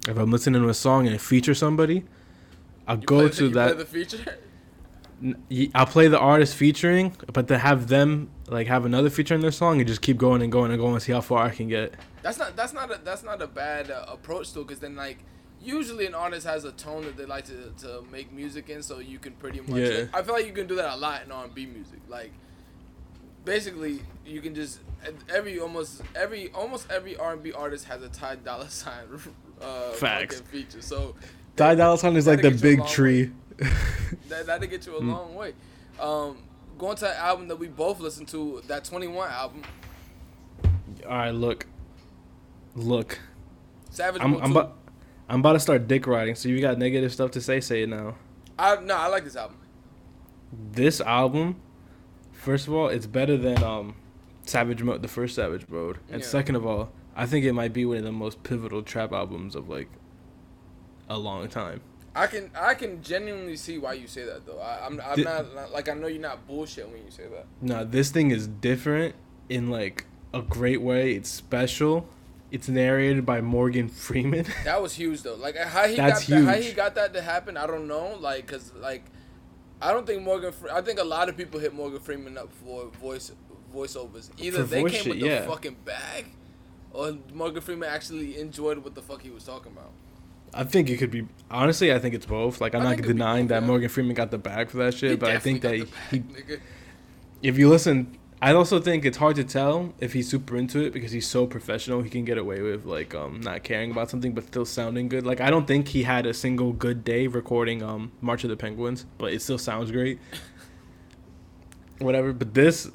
[0.08, 2.04] if I'm listening to a song and it features somebody,
[2.86, 3.78] I'll You go to play that.
[3.78, 4.38] the feature.
[5.74, 9.50] I'll play the artist featuring, but to have them like have another feature in their
[9.52, 11.68] song and just keep going and going and going and see how far I can
[11.68, 11.92] get.
[12.22, 15.18] That's not that's not a that's not a bad uh, approach though, because then like
[15.62, 18.98] usually an artist has a tone that they like to, to make music in, so
[18.98, 19.80] you can pretty much.
[19.80, 20.04] Yeah.
[20.14, 22.00] I feel like you can do that a lot in R and B music.
[22.08, 22.32] Like
[23.44, 24.80] basically, you can just
[25.28, 29.04] every almost every almost every R and B artist has a Ty Dolla Sign
[29.60, 30.36] uh, Facts.
[30.40, 30.80] fucking feature.
[30.82, 31.14] So
[31.56, 33.30] Ty Dolla Sign is like the That'll get you a big tree.
[34.28, 35.12] that that'll get you a Mm.
[35.12, 35.52] long way.
[35.98, 36.38] Um,
[36.78, 39.62] going to an album that we both listened to, that Twenty One album,
[41.06, 41.66] All right, look,
[42.74, 43.18] look.
[43.90, 44.22] Savage.
[44.22, 44.76] I'm Mode I'm about
[45.28, 46.34] I'm about to start dick riding.
[46.34, 47.60] So you got negative stuff to say?
[47.60, 48.14] Say it now.
[48.58, 49.56] I no, I like this album.
[50.72, 51.56] This album,
[52.32, 53.94] first of all, it's better than um,
[54.44, 56.26] Savage Mode, the first Savage Mode, and Yeah.
[56.26, 59.54] second of all, I think it might be one of the most pivotal trap albums
[59.54, 59.88] of like
[61.10, 61.82] a long time.
[62.14, 64.58] I can I can genuinely see why you say that though.
[64.58, 67.24] I, I'm I'm Di- not, not like I know you're not bullshit when you say
[67.34, 67.46] that.
[67.60, 69.14] Now this thing is different
[69.48, 71.12] in like a great way.
[71.12, 72.08] It's special.
[72.50, 74.46] It's narrated by Morgan Freeman.
[74.64, 75.34] That was huge though.
[75.34, 78.16] Like how he That's got that, how he got that to happen, I don't know.
[78.18, 79.04] Like cause like
[79.82, 80.52] I don't think Morgan.
[80.52, 83.30] Fre- I think a lot of people hit Morgan Freeman up for voice
[83.74, 84.30] voiceovers.
[84.38, 85.46] Either For they voice came shit, with the yeah.
[85.46, 86.26] fucking bag,
[86.92, 89.92] or Morgan Freeman actually enjoyed what the fuck he was talking about.
[90.52, 91.92] I think it could be honestly.
[91.92, 92.60] I think it's both.
[92.60, 93.66] Like I'm I not think it could be denying both, that yeah.
[93.68, 96.60] Morgan Freeman got the bag for that shit, He but I think that he, nigga.
[97.42, 100.92] if you listen, I also think it's hard to tell if he's super into it
[100.92, 102.02] because he's so professional.
[102.02, 105.24] He can get away with like um not caring about something but still sounding good.
[105.24, 108.56] Like I don't think he had a single good day recording um March of the
[108.56, 110.18] Penguins, but it still sounds great.
[111.98, 112.90] Whatever, but this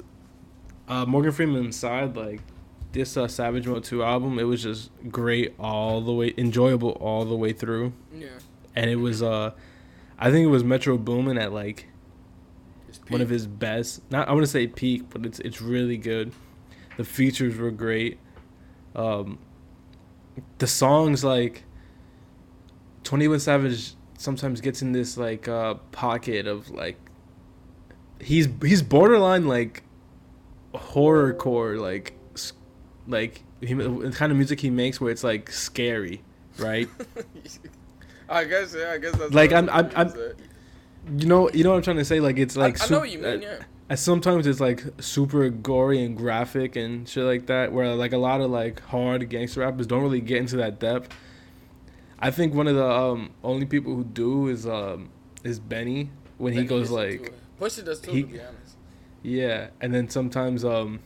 [0.88, 2.40] uh Morgan Freeman side like
[2.96, 7.24] this uh, Savage Mode 2 album, it was just great all the way enjoyable all
[7.24, 7.92] the way through.
[8.12, 8.28] Yeah.
[8.74, 9.52] And it was uh
[10.18, 11.86] I think it was Metro Boomin at like
[13.08, 14.02] one of his best.
[14.10, 16.32] Not I want to say peak, but it's it's really good.
[16.96, 18.18] The features were great.
[18.94, 19.38] Um,
[20.58, 21.64] the songs like
[23.04, 26.96] Twenty One Savage sometimes gets in this like uh, pocket of like
[28.20, 29.82] he's he's borderline like
[30.74, 32.15] horrorcore like
[33.06, 36.22] like he, the kind of music he makes where it's like scary,
[36.58, 36.88] right?
[38.28, 38.92] I guess yeah.
[38.92, 40.12] I guess that's Like, I'm- what I'm-
[41.16, 42.18] you know, you know what I'm trying to say.
[42.18, 43.26] Like it's like I, I know what you mean.
[43.26, 43.58] uh, Yeah.
[43.88, 48.18] And sometimes it's like super gory and graphic and shit like that, where like a
[48.18, 51.14] lot of like hard gangster rappers don't really get into that depth.
[52.18, 55.10] I think one of the um, only people who do is um,
[55.44, 57.32] is Benny when he goes like.
[57.60, 58.10] Pusha does too.
[58.10, 58.76] he- to be honest.
[59.22, 60.98] yeah, and then sometimes um,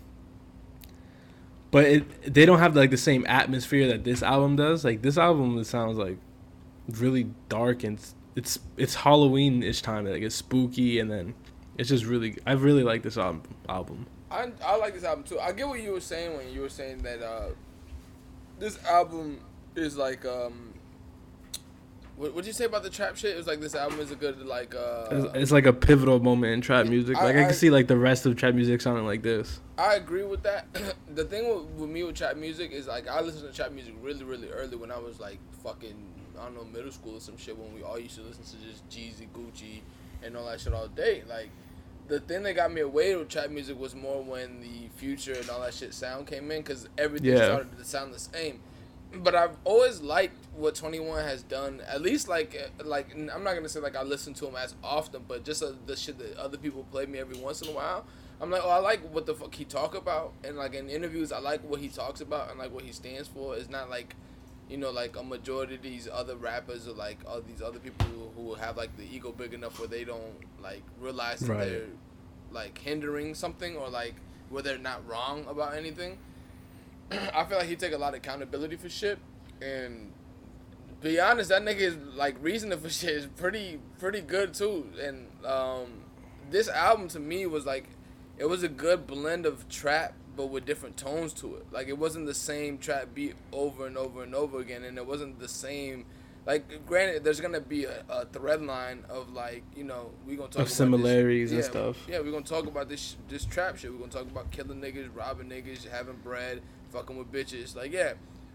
[1.70, 4.84] but it they don't have like the same atmosphere that this album does.
[4.84, 6.18] Like this album, it sounds like
[6.88, 10.06] really dark and it's it's, it's Halloween ish time.
[10.06, 11.34] Like it's spooky and then
[11.78, 13.42] it's just really I really like this album.
[13.68, 14.06] Album.
[14.30, 15.38] I I like this album too.
[15.38, 17.50] I get what you were saying when you were saying that uh,
[18.58, 19.40] this album
[19.76, 20.69] is like um.
[22.20, 23.32] What would you say about the trap shit?
[23.32, 25.06] It was like this album is a good like uh.
[25.10, 27.16] It's, it's like a pivotal moment in trap music.
[27.16, 29.60] I- Like I, I- can see like the rest of trap music sounding like this.
[29.78, 30.66] I agree with that.
[31.14, 33.94] the thing with, with me with trap music is like I listened to trap music
[34.02, 35.96] really really early when I was like fucking
[36.38, 38.66] I don't know middle school or some shit when we all used to listen to
[38.70, 39.80] just Jeezy, Gucci,
[40.22, 41.22] and all that shit all day.
[41.26, 41.48] Like
[42.08, 45.48] the thing that got me away with trap music was more when the future and
[45.48, 47.46] all that shit sound came in because everything Yeah.
[47.46, 48.60] started to sound the same.
[49.12, 51.82] But I've always liked what Twenty One has done.
[51.88, 54.74] At least like uh, like I'm not gonna say like I listen to him as
[54.84, 57.72] often, but just uh, the shit that other people play me every once in a
[57.72, 58.04] while.
[58.40, 61.30] I'm like, oh, I like what the fuck he talk about, and like in interviews,
[61.32, 63.54] I like what he talks about and like what he stands for.
[63.56, 64.14] It's not like,
[64.68, 68.06] you know, like a majority of these other rappers or like all these other people
[68.06, 71.68] who, who have like the ego big enough where they don't like realize that Right.
[71.68, 71.86] they're
[72.50, 74.14] like hindering something or like
[74.48, 76.16] where they're not wrong about anything.
[77.34, 79.18] I feel like he take a lot of accountability for shit,
[79.60, 80.12] and
[81.00, 84.86] be honest, that nigga is like reasoning for shit is pretty pretty good too.
[85.02, 86.02] And um,
[86.50, 87.84] this album to me was like,
[88.38, 91.66] it was a good blend of trap, but with different tones to it.
[91.72, 95.06] Like it wasn't the same trap beat over and over and over again, and it
[95.06, 96.06] wasn't the same.
[96.46, 100.48] Like granted, there's gonna be a, a thread line of like you know we gonna
[100.48, 102.08] talk Of about similarities this, and yeah, stuff.
[102.08, 103.92] Yeah, we're gonna talk about this this trap shit.
[103.92, 107.74] We're gonna talk about killing niggas, robbing niggas, having bread, fucking with bitches.
[107.76, 108.14] Like yeah,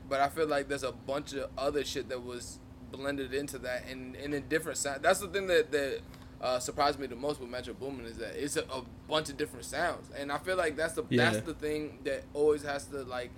[0.09, 2.59] but I feel like there's a bunch of other shit that was
[2.91, 5.01] blended into that and, and in different sound.
[5.03, 5.99] That's the thing that that
[6.41, 9.37] uh, surprised me the most with Metro Boomin is that it's a, a bunch of
[9.37, 11.31] different sounds, and I feel like that's the Yeah.
[11.31, 13.31] that's the thing that always has to like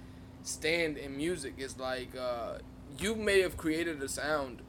[0.43, 1.55] stand in music.
[1.57, 2.59] Is like uh,
[2.99, 4.61] you may have created a sound,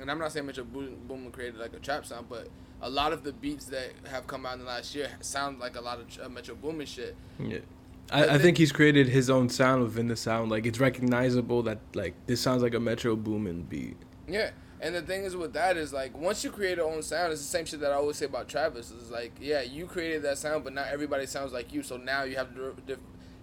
[0.00, 2.48] and I'm not saying Metro Boomin created like a trap sound, but
[2.82, 5.76] a lot of the beats that have come out in the last year sound like
[5.76, 7.16] a lot of uh, Metro Boomin shit.
[7.38, 7.58] Yeah.
[8.12, 10.50] I I, think- he's created his own sound within the sound.
[10.50, 13.96] Like it's recognizable that like this sounds like a Metro Boomin beat.
[14.28, 17.32] Yeah, and the thing is with that is like once you create your own sound,
[17.32, 18.90] it's the same shit that I always say about Travis.
[18.90, 21.82] Is like, yeah, you created that sound, but not everybody sounds like you.
[21.82, 22.98] So now you have to dif-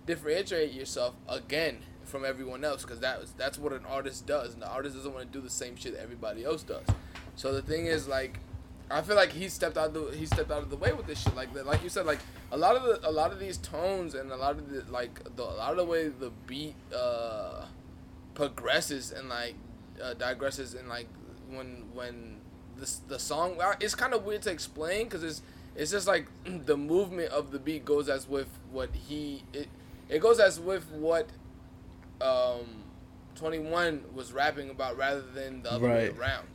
[0.06, 4.62] differentiate yourself again from everyone else because that was that's what an artist does, and
[4.62, 6.86] the artist doesn't want to do the same shit that everybody else does.
[7.36, 8.40] So the thing is like.
[8.92, 11.22] I feel like he stepped out the he stepped out of the way with this
[11.22, 11.66] shit like that.
[11.66, 12.20] Like you said, like
[12.52, 15.24] a lot of the a lot of these tones and a lot of the like
[15.36, 17.66] the a lot of the way the beat uh
[18.34, 19.56] progresses and like
[20.02, 21.08] uh, digresses and like
[21.50, 22.38] when when
[22.78, 25.42] this the song it's kind of weird to explain because it's
[25.76, 26.28] it's just like
[26.66, 29.68] the movement of the beat goes as with what he it
[30.10, 31.30] it goes as with what
[32.22, 32.84] um
[33.36, 36.48] 21 was rapping about rather than the other way around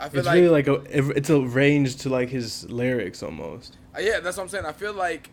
[0.00, 0.74] i feel It's like, really like a
[1.16, 3.76] it's a range to like his lyrics almost.
[3.96, 5.30] uh, yeah that's what i'm saying i feel like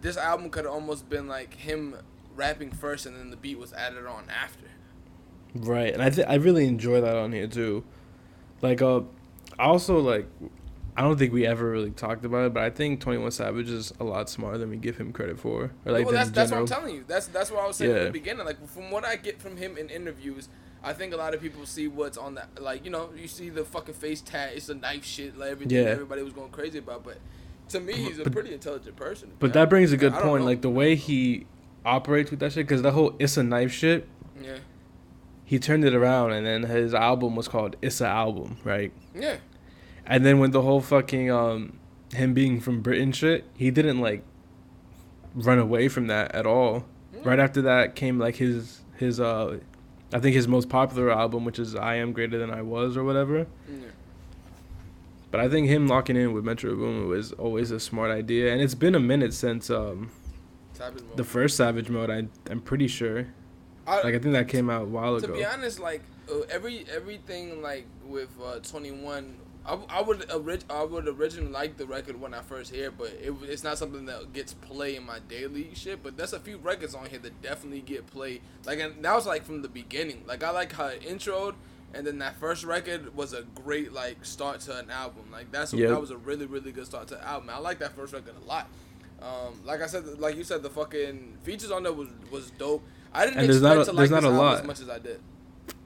[0.00, 1.94] this album could have almost been like him
[2.34, 4.66] rapping first and then the beat was added on after
[5.52, 7.82] Right, and I th- I really enjoy that on here too.
[8.62, 9.00] Like uh,
[9.58, 10.28] also like,
[10.96, 13.68] I don't think we ever really talked about it, but I think Twenty One Savage
[13.68, 15.72] is a lot smarter than we give him credit for.
[15.84, 17.04] Or like well, that's that's what I'm telling you.
[17.04, 18.04] That's that's what I was saying at Yeah.
[18.04, 18.46] the beginning.
[18.46, 20.48] Like from what I get from him in interviews,
[20.82, 22.48] I think a lot of people see what's on that.
[22.60, 24.52] Like you know, you see the fucking face tat.
[24.54, 25.36] It's a knife shit.
[25.36, 25.90] Like everything Yeah.
[25.90, 27.04] everybody was going crazy about.
[27.04, 27.18] But
[27.70, 29.30] to me, he's a But- pretty intelligent person.
[29.38, 30.44] But that brings a good point.
[30.44, 31.46] Like the way he
[31.84, 34.06] operates with that shit, because the whole "it's a knife" shit,
[34.42, 34.58] yeah,
[35.44, 38.92] he turned it around, and then his album was called "It's a Album," right?
[39.14, 39.36] yeah,
[40.06, 41.78] And then when the whole fucking um
[42.14, 44.24] him being from Britain shit, he didn't like
[45.34, 46.84] run away from that at all.
[47.14, 47.20] Yeah.
[47.24, 49.58] Right after that came like his his uh
[50.12, 53.04] I think his most popular album, which is I Am Greater Than I Was or
[53.04, 53.46] whatever.
[53.68, 53.76] yeah.
[55.30, 58.60] But I think him locking in with Metro Boomin was always a smart idea, and
[58.60, 60.10] it's been a minute since um
[60.78, 61.16] mode.
[61.16, 62.10] the first Savage Mode.
[62.10, 63.28] I I'm pretty sure.
[63.86, 65.34] I, Like I think that came out a while to ago.
[65.34, 70.30] To be honest, like uh, every everything like with uh, Twenty One, I, I would
[70.32, 73.62] orig- I would originally like the record when I first hear, it, but it, it's
[73.62, 76.02] not something that gets play in my daily shit.
[76.02, 78.40] But there's a few records on here that definitely get play.
[78.64, 80.24] Like and that was like from the beginning.
[80.26, 81.54] Like I like how it introed
[81.92, 85.24] and then that first record was a great like start to an album.
[85.30, 85.88] Like that's Yep.
[85.90, 87.50] that was a really really good start to an album.
[87.50, 88.68] I like that first record a lot.
[89.20, 92.82] Um, like I said, like you said, the fucking features on there was was dope.
[93.12, 94.60] I didn't And expect not a- to like this album lot.
[94.60, 95.20] as much as I did.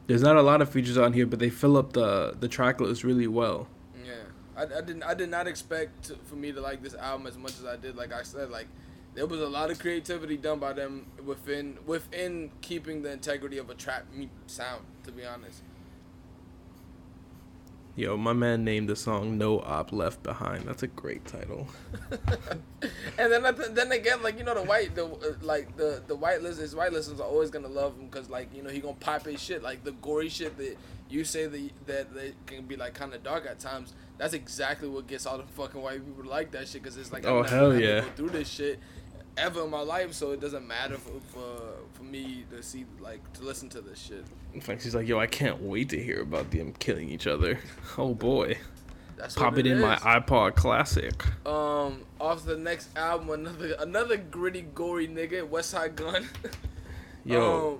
[0.06, 2.80] There's not a lot of features on here, but they fill up the the track
[2.80, 3.68] list really well.
[4.04, 4.12] Yeah,
[4.56, 7.38] I, I didn't I did not expect to, for me to like this album as
[7.38, 7.96] much as I did.
[7.96, 8.66] Like I said, like
[9.14, 13.70] there was a lot of creativity done by them within within keeping the integrity of
[13.70, 14.06] a trap
[14.46, 14.84] sound.
[15.04, 15.62] To be honest,
[17.96, 21.68] Yo, my man named the song "No Op Left Behind." That's a great title.
[23.18, 26.42] and then then again, like you know the white the uh, like the the white
[26.42, 29.24] listeners, white listeners are always gonna love him because like you know he gonna pop
[29.26, 30.76] his shit like the gory shit that
[31.08, 33.94] you say that that, that can be like kind of dark at times.
[34.18, 37.12] That's exactly what gets all the fucking white people to like that shit because it's
[37.12, 38.00] like Oh, hell yeah.
[38.00, 38.80] go through this shit
[39.36, 41.60] ever in my life, so it doesn't matter for for,
[41.92, 44.24] for me to see like to listen to this shit.
[44.52, 47.58] In fact, she's like, "Yo, I can't wait to hear about them killing each other."
[47.96, 48.58] Oh boy,
[49.16, 51.14] That's pop it in my iPod Classic.
[51.46, 56.28] Um, off the next album, another another gritty, gory nigga, Westside Gunn.
[57.24, 57.78] Yo, um,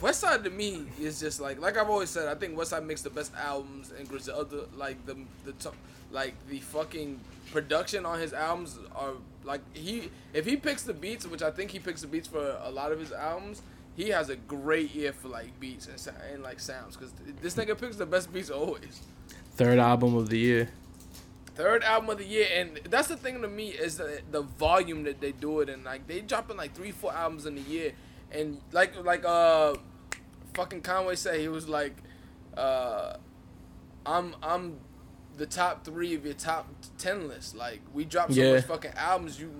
[0.00, 2.28] West Side to me is just like like I've always said.
[2.28, 5.72] I think West Side makes the best albums, and Griselda like the the to-
[6.10, 7.20] like the fucking
[7.50, 11.70] production on his albums are like he if he picks the beats, which I think
[11.70, 13.62] he picks the beats for a lot of his albums.
[13.96, 17.78] He has a great ear for like beats and, and like sounds because this nigga
[17.78, 19.02] picks the best beats always.
[19.56, 20.70] third album of the year.
[21.54, 25.02] Third album of the year, and that's the thing to me is the the volume
[25.02, 25.84] that they do it in.
[25.84, 27.92] Like they dropping like three, four albums in a year,
[28.30, 29.74] and like like uh,
[30.54, 31.96] fucking Conway said he was like,
[32.56, 33.16] uh,
[34.06, 34.78] I'm I'm
[35.36, 37.54] the top three of your top ten list.
[37.56, 38.54] Like we dropped so Yeah.
[38.54, 39.50] much fucking albums, you,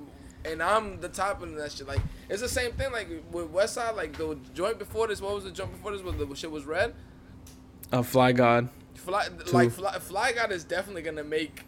[0.45, 1.87] and I'm the top of that shit.
[1.89, 2.93] Like it's the same thing.
[2.93, 6.03] Like with Westside, like the joint before this, what was the joint before this?
[6.03, 6.95] Was the shit was red.
[7.93, 8.69] Uh, Fly God.
[8.95, 11.65] Fly, like Fly, Fly God is definitely gonna make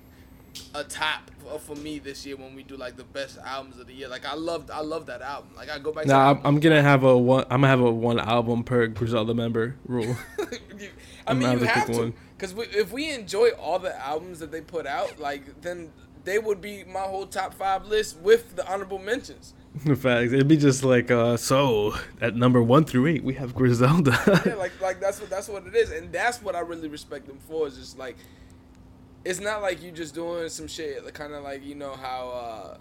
[0.75, 1.31] a top
[1.65, 4.07] for, me this year when we do like the best albums of the year.
[4.09, 5.51] Like I loved, I love that album.
[5.57, 6.07] Like I go back.
[6.07, 7.45] Nah, I'm, I'm gonna have a one.
[7.45, 10.15] I'm gonna have a one album per Griselda member rule.
[10.38, 10.47] I
[11.27, 12.15] I'm mean, gonna you have to have pick to, one.
[12.42, 15.92] Because we, if we enjoy all the albums that they put out, like then
[16.24, 19.55] they would be my whole top five list with the honorable mentions.
[19.85, 23.55] In fact, it'd be just like, uh, so at number one through eight, we have
[23.55, 24.42] Griselda.
[24.44, 27.28] yeah, like like that's what that's what it is, and that's what I really respect
[27.28, 27.68] them for.
[27.68, 28.16] Is just like,
[29.24, 32.31] it's not like you just doing some shit, like, kind of like you know how
[32.31, 32.78] uh,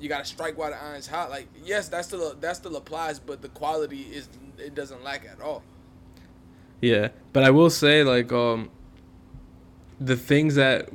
[0.00, 1.28] you gotta strike while the iron's hot.
[1.28, 5.42] Like, yes, that still that still applies, but the quality is it doesn't lack at
[5.42, 5.62] all.
[6.80, 8.70] yeah, but I will say, like, um,
[10.04, 10.88] the things that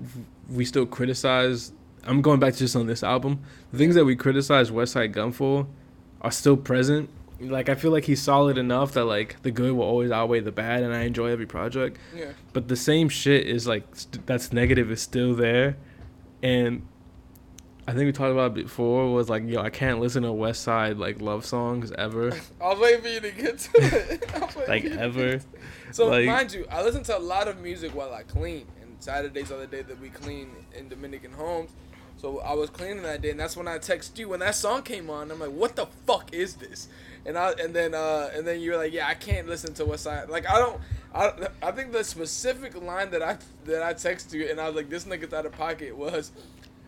[0.50, 1.72] we still criticize.
[2.06, 3.40] I'm going back to just on this album.
[3.72, 5.68] The things that we criticize Westside Gunn for
[6.22, 7.10] are still present.
[7.40, 10.52] Like, I feel like he's solid enough that like the good will always outweigh the
[10.52, 11.98] bad, and I enjoy every project.
[12.16, 15.78] Yeah, but the same shit is like st- that's negative is still there
[16.44, 16.86] and
[17.88, 20.98] i think we talked about before was like yo i can't listen to west side
[20.98, 22.28] like love songs ever
[22.62, 24.32] I was waiting for you to get to it.
[24.36, 25.40] I was waiting like for you to ever.
[25.92, 28.68] So Like- mind you, I listen to a lot of music while I clean,
[29.08, 31.72] Saturdays are the day that we clean in Dominican homes.
[32.18, 34.82] So I was cleaning that day, and that's when I text you when that song
[34.82, 35.32] came on.
[35.32, 36.90] I'm like, "What the fuck is this?"
[37.26, 40.04] And I and then uh and then you're like, "Yeah, I can't listen to West
[40.04, 40.82] Side." Like I don't.
[41.16, 44.76] I, I think the specific line that I that I text you and I was
[44.76, 46.34] like, "This nigga's out of pocket" was.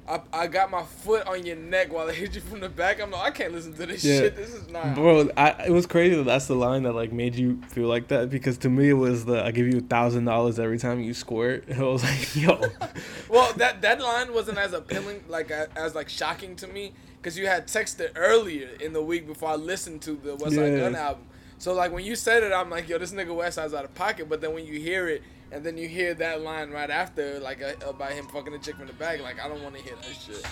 [0.10, 3.00] I, I got my foot on your neck while I hit you from the back.
[3.00, 4.20] I'm like, I can't listen to this Yeah.
[4.22, 4.36] shit.
[4.36, 4.96] This is not.
[4.96, 8.08] bro I, it was crazy that that's the line that like made you feel like
[8.08, 11.00] that because to me it was the i give you a thousand dollars every time
[11.00, 12.60] you squirt and i was like yo
[13.30, 17.46] Well, that that line wasn't as appealing, like as like shocking to me, because you
[17.46, 20.80] had texted earlier in the week before I listened to the West Side Yeah.
[20.80, 21.26] Gun album.
[21.60, 23.94] So like when you said it, I'm like, yo, this nigga West Side's out of
[23.94, 24.28] pocket.
[24.28, 27.62] But then when you hear it, and then you hear that line right after, like
[27.62, 29.96] uh, about him fucking a chick from the back, like I don't want to hear
[29.96, 30.46] that shit.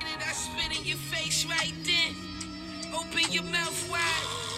[0.00, 2.14] Did I spit in your face right then?
[2.94, 4.50] Open your mouth wide.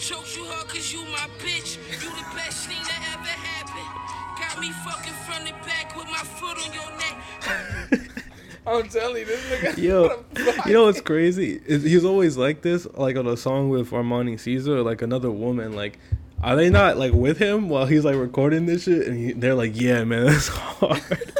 [0.00, 1.76] Choked you hard cause you my bitch.
[1.76, 4.10] You the best thing that ever happened.
[4.40, 8.24] Got me fucking front and back with my foot on your neck.
[8.66, 9.78] I'm telling you, this nigga.
[9.78, 11.60] Yo, out of you know what's crazy?
[11.66, 15.72] He's always like this, like on a song with Armani Caesar, like another woman.
[15.72, 15.98] Like,
[16.42, 19.06] are they not like with him while he's like recording this shit?
[19.06, 21.02] And he, they're like, "Yeah, man, that's hard."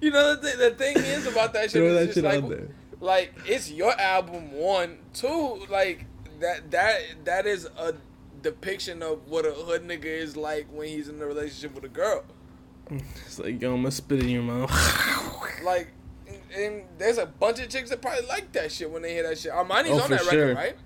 [0.00, 2.48] You know the, th- the thing is about that shit Throw that shit like, out
[2.50, 2.68] there.
[3.00, 6.06] like it's your album one, two, like
[6.40, 7.94] that that that is a
[8.40, 11.88] depiction of what a hood nigga is like when he's in a relationship with a
[11.88, 12.24] girl.
[13.26, 14.70] It's like, yo, I'm gonna spit in your mouth.
[15.64, 15.88] Like,
[16.56, 19.36] and, there's a bunch of chicks that probably like that shit when they hear that
[19.36, 19.52] shit.
[19.52, 20.46] Armani's Oh, on that sure.
[20.46, 20.76] record, right?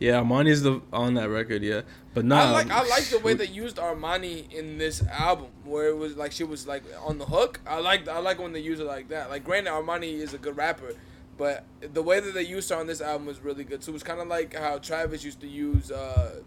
[0.00, 1.82] Yeah, Armani's the on that record, yeah.
[2.14, 5.88] But nah, I like I like the way they used Armani in this album, where
[5.88, 7.60] it was like she was like on the hook.
[7.66, 9.28] I like I like when they use it like that.
[9.28, 10.94] Like, granted, Armani is a good rapper,
[11.36, 13.84] but the way that they used her on this album was really good.
[13.84, 16.40] So it was kind of like how Travis used to use uh,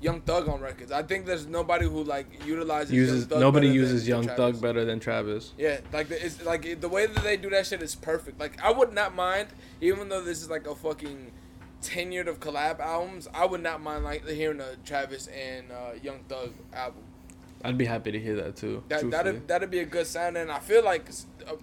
[0.00, 0.90] Young Thug on records.
[0.90, 4.26] I think there's nobody who like utilizes uses Young Thug nobody uses Young.
[4.26, 5.52] Thug better than Travis.
[5.56, 8.40] Yeah, like the, it's like the way that they do that shit is perfect.
[8.40, 11.30] Like I would not mind, even though this is like a fucking
[11.82, 13.28] ten year of collab albums.
[13.32, 17.02] I would not mind like hearing a Travis and uh, Young Thug album.
[17.62, 18.82] I'd be happy to hear that too.
[18.88, 21.10] That that'd that'd be a good sound, and I feel like
[21.46, 21.54] uh,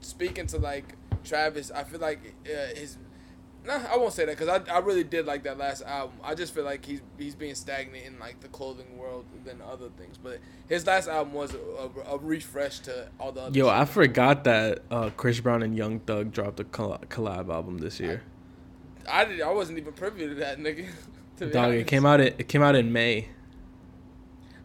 [0.00, 0.94] speaking to like
[1.24, 2.98] Travis, I feel like uh, his.
[3.64, 6.18] Nah, I won't say that because I, I really did like that last album.
[6.22, 9.88] I just feel like he's he's being stagnant in like the clothing world than other
[9.98, 10.16] things.
[10.18, 10.38] But
[10.68, 13.58] his last album was a, a, a refresh to all the other.
[13.58, 13.68] Yo.
[13.68, 17.98] I forgot that uh, Chris Brown and Young Thug dropped a coll- collab album this
[17.98, 18.22] year.
[18.22, 18.35] I
[19.24, 19.40] did.
[19.40, 20.86] I wasn't even privy to that, nigga.
[21.38, 22.20] to Dog, it came out.
[22.20, 23.28] It came out in May.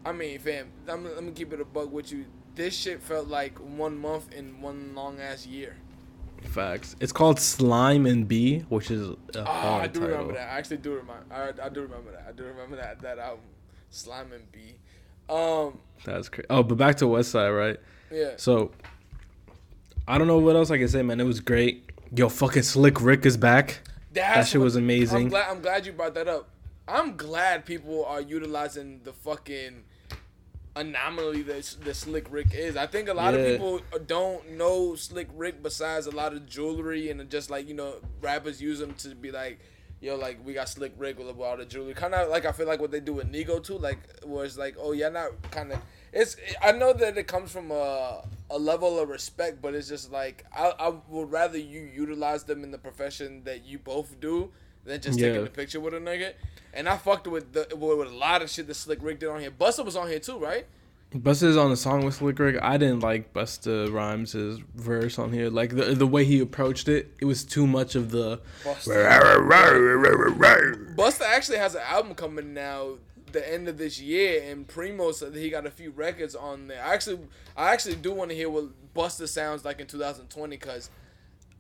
[0.06, 0.72] I mean, fam.
[0.88, 2.26] I'm, let me keep it a bug with you.
[2.56, 5.78] This shit felt like one month in one long ass year.
[6.44, 6.96] Facts.
[7.00, 10.10] It's called Slime and B, which is a Ah, hard I do title.
[10.16, 10.50] remember that.
[10.50, 11.24] I actually do remember.
[11.30, 12.26] I, I do remember that.
[12.28, 13.46] I do remember that that album,
[13.92, 14.60] Slime and B.
[15.30, 16.48] Um, That's crazy.
[16.50, 17.78] Oh, but back to West Side, right?
[18.12, 18.32] yeah.
[18.38, 18.72] So,
[20.08, 21.20] I don't know what else I can say, man.
[21.20, 21.89] It was great.
[22.14, 23.82] Yo, fucking Slick Rick is back.
[24.14, 25.24] That's that shit was amazing.
[25.24, 25.49] I'm glad.
[25.49, 26.49] I'm glad you brought that up.
[26.88, 29.84] I'm glad people are utilizing the fucking
[30.76, 32.78] anomaly that the Slick Rick is.
[32.78, 33.39] I think a lot Yeah.
[33.41, 37.74] of people don't know Slick Rick besides a lot of jewelry and just like you
[37.74, 39.59] know rappers use them to be like.
[40.03, 42.66] Yo, like we got Slick Rick with all the jewelry, kind of like I feel
[42.66, 45.72] like what they do with Nigo too, like where it's like, oh yeah, not kind
[45.72, 45.80] of.
[46.12, 50.12] It's I know that it comes from a a level of respect, but it's just
[50.12, 54.52] like I I would rather you utilize them in the profession that you both do
[54.86, 55.30] than just Yeah.
[55.30, 56.34] taking a picture with a nigga.
[56.74, 59.30] And I fucked with the with, with a lot of shit that Slick Rick did
[59.30, 59.52] on here.
[59.52, 60.66] Busta was on here too, right?
[61.14, 62.58] Busta's on the song with Slick Rick.
[62.62, 64.34] I didn't like Busta Rhymes'
[64.76, 65.49] verse on here.
[65.49, 68.39] Like the the way he approached it, it was too much of the.
[68.64, 68.88] Busta.
[70.95, 72.93] Busta actually has an album coming now
[73.34, 76.68] the end of this year, and Primo said that he got a few records on
[76.68, 76.84] there.
[76.84, 77.20] I actually,
[77.56, 78.66] I actually do want to hear what
[78.96, 80.90] Busta sounds like in 2020 because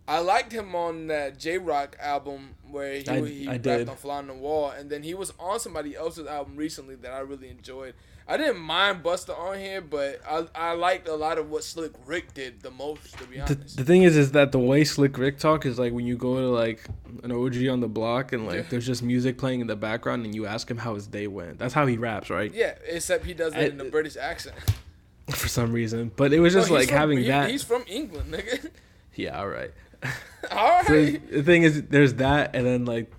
[0.07, 3.89] I liked him on that J Rock album where he, I- he I rapped did.
[3.89, 7.11] on Fly on the Wall, and then he was on somebody else's album recently that
[7.13, 7.93] I really enjoyed.
[8.33, 11.91] I didn't mind Busta on here, but I I liked a lot of what Slick
[12.05, 13.75] Rick did the most, to be The, honest.
[13.77, 16.37] the thing is, is that the way Slick Rick talk is like when you go
[16.37, 16.85] to like
[17.23, 18.63] an OG on the block and like Yeah.
[18.69, 21.59] there's just music playing in the background and you ask him how his day went.
[21.59, 22.53] That's how he raps, right?
[22.53, 24.55] yeah, except he does it I- in a British accent.
[25.29, 27.49] For some reason, but it was just No, like from- having he- that.
[27.49, 28.69] He's from England, nigga.
[29.15, 29.71] Yeah, all right.
[30.51, 33.11] All So the thing is, there's that, and then like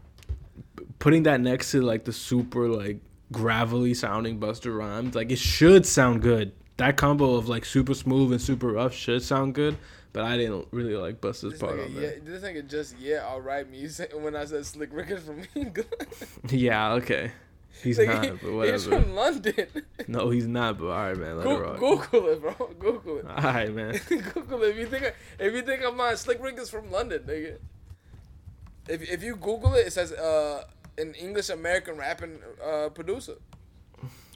[0.99, 2.99] putting that next to like the super like
[3.33, 6.53] gravelly sounding Busta Rhymes, like it should sound good.
[6.77, 9.77] That combo of like super smooth and super rough should sound good,
[10.13, 13.27] but I didn't really like Busta's This part nigga, on yeah, this nigga just yeah,
[13.29, 13.69] all right.
[13.71, 14.13] music.
[14.17, 15.89] when I said Slick Rick is from England.
[16.51, 17.33] Yeah, okay.
[17.83, 19.67] He's Nigga, not, but He's from London.
[20.07, 20.79] No, he's not.
[20.79, 21.79] But all right, man, let it Go- rock.
[22.11, 22.71] Google it, bro.
[22.79, 23.27] Google it.
[23.27, 23.99] All right, man.
[24.09, 24.71] Google it.
[24.71, 25.13] If you think I,
[25.43, 27.57] if you think I'm lying, Slick Rick is from London, nigga.
[28.89, 30.65] If if you Google it, it says uh
[30.99, 33.35] an English American rapping uh producer.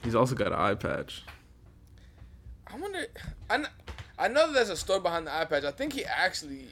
[0.03, 1.23] He's also got an eye patch.
[2.67, 3.05] I wonder.
[3.49, 3.67] I know,
[4.19, 5.63] I know that there's a story behind the eye patch.
[5.63, 6.67] I think he actually.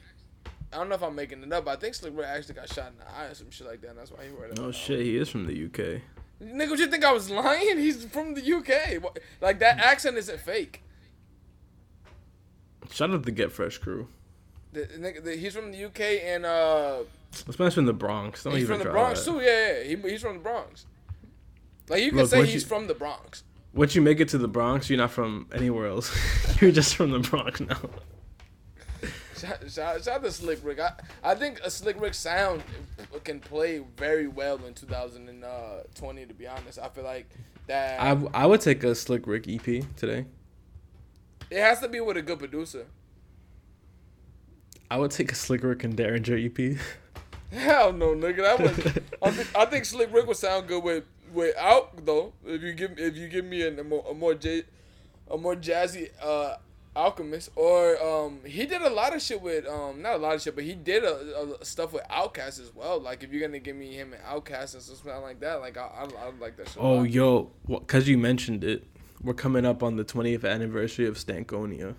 [0.72, 2.92] I don't know if I'm making it up, but I think Slick actually got shot
[2.92, 3.90] in the eye or some shit like that.
[3.90, 4.58] And that's why he wore that.
[4.58, 6.02] Oh shit, he is from the UK.
[6.42, 7.78] Nigga, would you think I was lying?
[7.78, 9.02] He's from the UK.
[9.40, 10.82] Like that accent isn't fake.
[12.90, 14.08] Shout out to the Get Fresh crew.
[14.72, 16.98] The, nigga, the, he's from the UK and uh,
[17.42, 18.44] This man's from the Bronx.
[18.44, 19.30] Don't he's from the Bronx that.
[19.30, 19.40] too.
[19.40, 19.96] Yeah, yeah.
[19.96, 20.86] He, he's from the Bronx.
[21.88, 23.44] Like you can Look, say he's you- from the Bronx.
[23.74, 26.10] Once you make it to the Bronx, you're not from anywhere else.
[26.62, 27.76] you're just from the Bronx now.
[29.36, 30.80] Shout, shout, shout out to Slick Rick.
[30.80, 32.62] I, I think a Slick Rick sound
[33.24, 36.26] can play very well in 2020.
[36.26, 37.28] To be honest, I feel like
[37.66, 40.24] that I, I would take a Slick Rick EP today.
[41.50, 42.86] it has to be with a good producer.
[44.90, 46.78] I would take a Slick Rick and Daringer EP.
[47.52, 48.38] Hell no, nigga.
[48.38, 48.86] That was.
[49.22, 52.32] I, think, I think Slick Rick would sound good with without though.
[52.44, 54.64] If you give if you give me a, a more a more j
[55.30, 56.56] a more jazzy uh
[56.94, 60.40] Alchemist or um he did a lot of shit with um not a lot of
[60.40, 62.98] shit but he did a, a stuff with Outkast as well.
[62.98, 65.82] Like if you're gonna give me him and Outkast and something like that, like I
[65.82, 66.78] I, I like that shit.
[66.80, 68.84] oh, yo, because you mentioned it,
[69.22, 71.94] we're coming up on the 20th anniversary of Stankonia.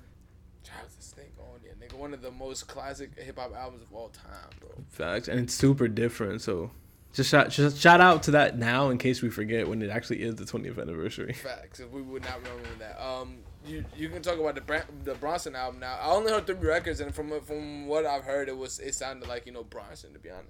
[0.64, 1.97] Shout out to Stink on yeah, nigga.
[2.08, 4.70] One of the most classic hip hop albums of all time, bro.
[4.88, 6.42] Facts, and it's super different.
[6.42, 6.72] So,
[7.12, 10.22] Just shout, just shout out to that now in case we forget when it actually
[10.22, 11.34] is the 20th anniversary.
[11.34, 11.82] Facts.
[11.82, 13.06] If we would not remember that.
[13.06, 15.98] Um, you you can talk about the Bra- the Bronson album now.
[16.02, 19.28] I only heard three records, and from from what I've heard, it was it sounded
[19.28, 20.48] like you know Bronson to be honest.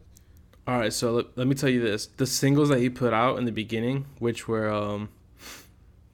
[0.68, 3.40] All right, so let, let me tell you this: the singles that he put out
[3.40, 5.10] in the beginning, which were um,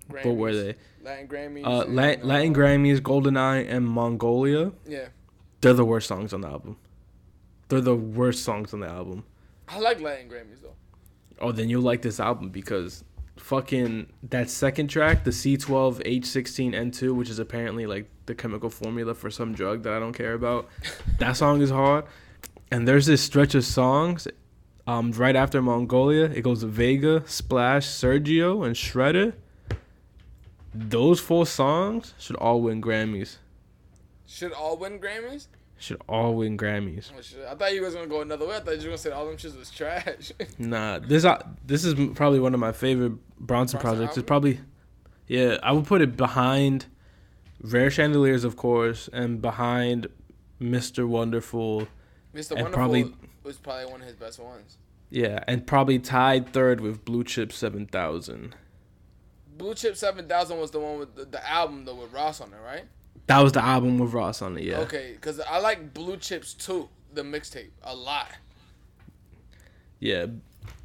[0.08, 0.76] what were they?
[1.04, 1.66] Latin Grammys.
[1.66, 4.72] Uh, and, Latin, uh, Latin Grammys, GoldenEye, and Mongolia.
[4.88, 5.08] Yeah,
[5.64, 6.76] They're the worst songs on the album.
[7.70, 9.24] They're the worst songs on the album.
[9.70, 10.76] I like Latin Grammys though.
[11.40, 13.06] Oh, then you'll like this album because
[13.38, 19.16] fucking that second track, the C12 H16 N2, which is apparently like the chemical formula
[19.16, 20.68] for some drug that I don't care about.
[21.20, 22.04] that song is hard.
[22.70, 24.28] And there's this stretch of songs
[24.86, 26.26] um, right after Mongolia.
[26.26, 29.32] It goes Vega, Splash, Sergio, and Shredder.
[30.76, 33.38] Those four songs should all win Grammys.
[34.34, 35.46] Should all win Grammys?
[35.78, 37.12] Should all win Grammys.
[37.16, 37.46] Oh, shit.
[37.48, 38.56] I thought you was gonna go another way.
[38.56, 40.32] I thought you were gonna say all them shits was trash.
[40.58, 44.18] Nah, this uh, this is probably one of my favorite Bronson, Bronson projects.
[44.18, 44.60] It's probably,
[45.28, 46.88] yeah, I would put it behind
[47.62, 50.08] Rare Chandeliers, of course, and behind
[50.60, 51.08] Mr.
[51.08, 51.88] Wonderful.
[52.34, 52.54] Mr.
[52.56, 53.14] Wonderful probably-
[53.44, 54.78] was probably one of his best ones.
[55.12, 58.56] Yeah, and probably tied third with Blue Chip Seven Thousand.
[59.58, 62.48] Blue Chip Seven Thousand was the one with the, the album though with Ross on
[62.52, 62.86] it, right?
[63.28, 64.64] That was the album with Ross on it.
[64.66, 64.80] Yeah.
[64.80, 68.28] Okay, because I like Blue Chips too, the mixtape, a lot.
[70.00, 70.26] Yeah,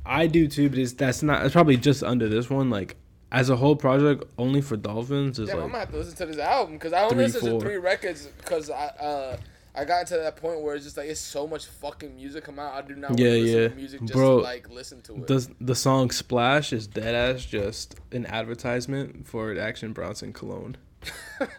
[0.06, 1.44] I do too, but it's that's not.
[1.44, 2.70] It's probably just under this one.
[2.70, 2.96] Like
[3.32, 6.26] as a whole project, only for Dolphins is Damn, I'm gonna have to listen to
[6.26, 7.60] this album because I only Three, listened four.
[7.60, 9.36] to three records because I uh
[9.74, 12.58] I got to that point where it's just like it's so much fucking music come
[12.58, 12.74] out.
[12.74, 13.68] I do not want Yeah, listen yeah.
[13.68, 15.26] to music just Bro, to like listen to it.
[15.26, 20.76] the the song Splash is dead ass just an advertisement for Action Bronson cologne.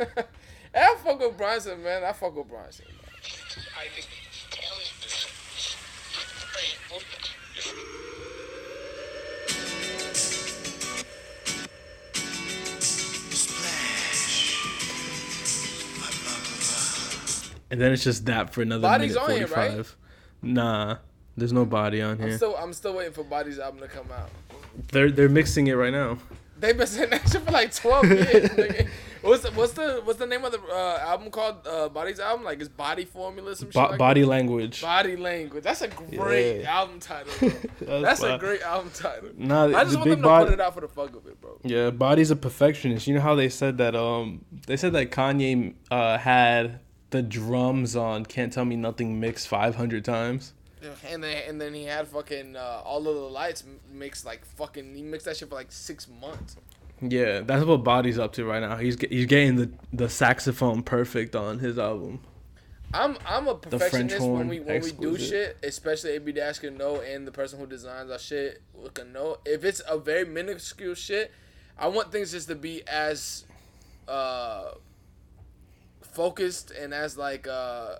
[0.76, 2.04] I fuck with Bronson, man.
[2.04, 2.86] I fuck with Bronson.
[17.72, 19.86] And then it's just that for another Body's minute on here, right?
[20.42, 20.98] Nah,
[21.38, 22.38] there's no body on I'm here.
[22.38, 24.30] still I'm still waiting for Body's album to come out.
[24.92, 26.18] They're they're mixing it right now.
[26.60, 28.50] They've been saying that shit for like twelve years.
[29.22, 31.68] What's the, what's the what's the name of the uh, album called?
[31.68, 32.46] Uh, Body's album?
[32.46, 33.74] Like it's Body Formula, some shit.
[33.74, 34.28] Bo- like body that?
[34.28, 34.82] language.
[34.82, 35.64] Body Language.
[35.64, 36.72] That's a great Yeah.
[36.80, 37.32] album title.
[37.40, 38.02] Bro.
[38.02, 39.30] That's That's a great album title.
[39.38, 41.40] Nah, I just the want them to put it out for the fuck of it,
[41.42, 41.60] bro.
[41.64, 43.08] Yeah, body's a perfectionist.
[43.08, 43.96] You know how they said that?
[43.96, 49.48] Um, they said that Kanye uh had the drums on "Can't Tell Me Nothing" mixed
[49.48, 50.54] five hundred times.
[51.10, 54.96] And then and then he had fucking uh, all of the lights mixed like fucking.
[54.96, 56.56] He mixed that shit for like six months.
[57.02, 58.76] Yeah, that's what Body's up to right now.
[58.78, 62.20] He's he's getting the the saxophone perfect on his album.
[62.94, 67.02] I'm I'm a perfectionist when we when we do shit, especially AB Dash can know
[67.02, 68.62] and the person who designs our shit
[68.94, 69.38] can know.
[69.46, 71.32] If it's a very minuscule shit,
[71.78, 73.46] I want things just to be as
[74.08, 74.72] uh
[76.02, 77.98] focused and as like uh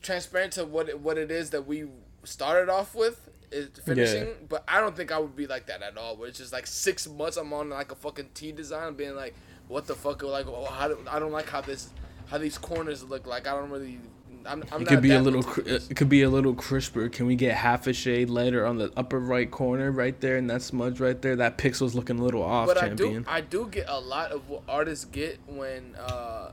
[0.00, 1.84] transparent to what it, what it is that we
[2.24, 4.28] started off with is finishing.
[4.48, 6.16] But I don't think I would be like that at all.
[6.16, 9.34] Where it's just like six months I'm on like a fucking T design, being like,
[9.68, 10.22] what the fuck?
[10.22, 11.90] Like, oh, how do, I don't like how this
[12.28, 13.46] how these corners look like.
[13.46, 13.98] I don't really.
[14.44, 17.08] I'm, I'm It could be a little cr- it could be a little crisper.
[17.08, 20.48] Can we get half a shade lighter on the upper right corner right there and
[20.50, 21.34] that smudge right there?
[21.34, 23.24] That pixel's looking a little off, But champion.
[23.26, 26.52] I do I do get a lot of what artists get when uh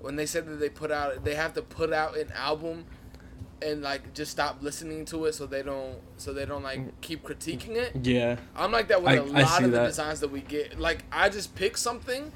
[0.00, 2.86] when they said that they put out they have to put out an album
[3.62, 7.24] and like just stop listening to it so they don't so they don't like keep
[7.24, 7.92] critiquing it.
[8.06, 8.36] yeah.
[8.56, 9.86] I'm like that with I- a lot of the that.
[9.86, 10.78] designs that we get.
[10.78, 12.30] Like I just pick something,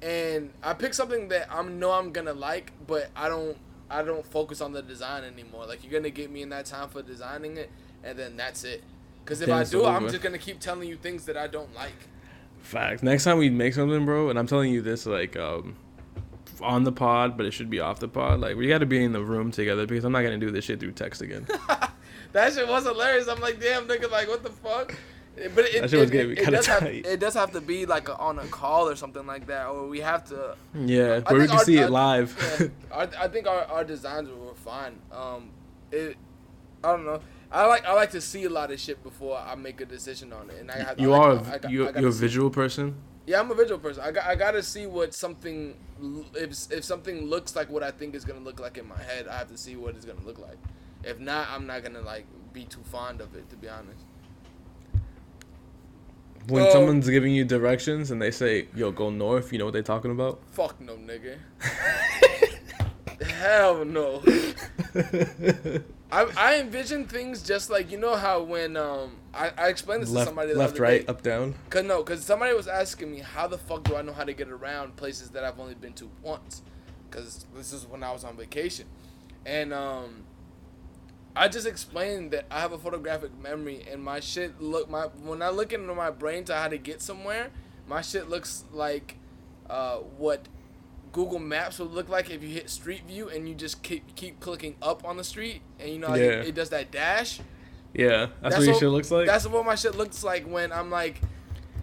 [0.00, 3.56] and I pick something that I know I'm gonna like, but I don't
[3.90, 5.66] I don't focus on the design anymore.
[5.66, 7.70] Like you're gonna get me in that time for designing it,
[8.02, 8.82] and then that's it.
[9.24, 11.92] Because if I do, I'm just gonna keep telling you things that I don't like.
[12.60, 13.02] Facts.
[13.02, 15.76] Next time we make something, bro, and I'm telling you this like um
[16.62, 18.40] on the pod, but it should be off the pod.
[18.40, 20.64] Like we got to be in the room together because I'm not gonna do this
[20.64, 21.46] shit through text again.
[22.32, 23.28] That shit was hilarious.
[23.28, 24.94] I'm like, damn, nigga, like what the fuck?
[25.54, 27.52] But it, That shit was it, getting it, it kinda does have it does have
[27.52, 30.56] to be like a, on a call or something like that, or we have to
[30.74, 32.58] yeah, I where we can our- see our- it live.
[32.60, 34.98] yeah, our, I think our, our designs were fine.
[35.12, 35.50] Um,
[35.90, 36.16] it,
[36.82, 37.20] I don't know.
[37.50, 40.32] I like I like to see a lot of shit before I make a decision
[40.32, 40.98] on it, and I have.
[40.98, 42.94] you I are like, a, I got- you I you're a visual person.
[43.26, 44.02] Yeah, I'm a visual person.
[44.02, 45.76] I got I gotta see what something
[46.34, 49.28] if if something looks like what I think is gonna look like in my head.
[49.28, 50.58] I have to see what it's gonna look like.
[51.04, 53.48] If not, I'm not gonna like be too fond of it.
[53.50, 54.04] To be honest.
[56.48, 59.72] When Um, someone's giving you directions and they say, "Yo, go north," you know what
[59.74, 60.40] they're talking about.
[60.50, 61.38] Fuck no, nigga.
[63.24, 64.20] Hell no.
[66.12, 70.12] I, I envision things just like you know how when um I, I explained this
[70.12, 71.06] to somebody left, right, day.
[71.06, 71.54] up, down.
[71.70, 74.34] Cause no, cause somebody was asking me how the fuck do I know how to
[74.34, 76.60] get around places that I've only been to once,
[77.10, 78.86] cause this is when I was on vacation,
[79.46, 80.24] and um,
[81.34, 85.40] I just explained that I have a photographic memory and my shit look my when
[85.40, 87.48] I look into my brain to how to get somewhere,
[87.88, 89.16] my shit looks like,
[89.70, 90.46] uh, what
[91.12, 94.40] Google Maps would look like if you hit Street View and you just keep keep
[94.40, 96.40] clicking up on the street and you know like Yeah.
[96.40, 97.40] it, it does that dash.
[97.94, 99.26] Yeah, that's, what your shit looks like.
[99.26, 101.20] That's what my shit looks like when I'm like,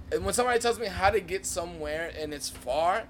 [0.09, 3.03] when somebody tells me how to get somewhere and it's far,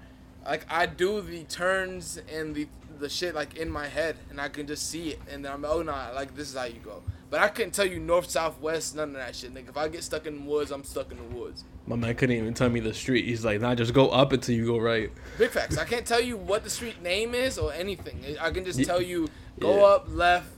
[0.44, 2.68] like I do the turns and the
[2.98, 5.64] the shit like in my head and I can just see it and then I'm
[5.64, 7.02] oh nah like this is how you go.
[7.30, 9.54] But I couldn't tell you north, south, west, none of that shit.
[9.54, 11.62] Nigga, if I get stuck in the woods, I'm stuck in the woods.
[11.86, 13.24] My man couldn't even tell me the street.
[13.24, 15.12] He's like, nah, just go up until you go right.
[15.38, 15.78] Big facts.
[15.78, 18.36] I can't tell you what the street name is or anything.
[18.40, 19.28] I can just tell you
[19.60, 19.82] go yeah.
[19.82, 20.48] up left.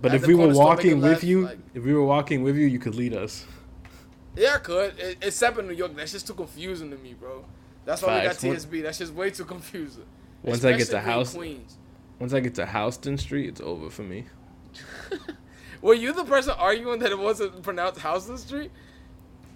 [0.00, 2.04] But if we were corner store, make walking with left, you, like- if we were
[2.04, 3.46] walking with you, you could lead us.
[4.36, 5.16] Yeah, I could.
[5.22, 7.44] Except in New York, that's just too confusing to me, bro.
[7.86, 8.42] That's why Facts.
[8.42, 8.82] we got TSB.
[8.82, 10.04] That's just way too confusing.
[10.42, 11.78] Once I get to house- Queens.
[12.18, 14.26] Once I get to Houston Street, it's over for me.
[15.82, 18.70] Were you the person arguing that it wasn't pronounced Houston Street?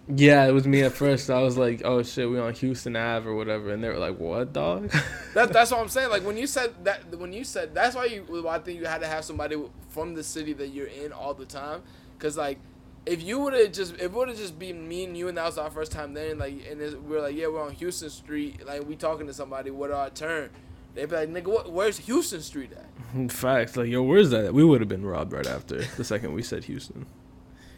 [0.09, 1.31] Yeah, it was me at first.
[1.31, 4.19] I was like, oh shit, we on Houston Ave or whatever, and they were like,
[4.19, 4.91] what, dog?
[5.35, 6.11] That, that's what I'm saying.
[6.11, 8.87] Like when you said that, when you said that's why you, why I think you
[8.87, 9.57] had to have somebody
[9.91, 11.83] from the city that you're in all the time,
[12.19, 12.59] because like.
[13.05, 15.37] If you would have just, if it would have just been me and you, and
[15.37, 17.73] that was our first time there, and like, and we are like, yeah, we're on
[17.73, 20.51] Houston Street, like we talking to somebody, what our turn?
[20.95, 23.31] They'd be like, nigga, what, where's Houston Street at?
[23.33, 23.77] Facts.
[23.77, 24.53] Like, yo, where's that?
[24.53, 27.07] We would have been robbed right after the second we said Houston.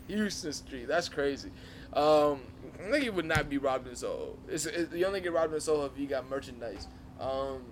[0.09, 0.89] Houston Street.
[0.89, 1.51] That's crazy.
[1.93, 2.41] Um,
[2.85, 4.37] I think you would not be robbed in Soho.
[4.49, 6.89] It's, it, you only get robbed in Soho if you got merchandise.
[7.21, 7.63] Um,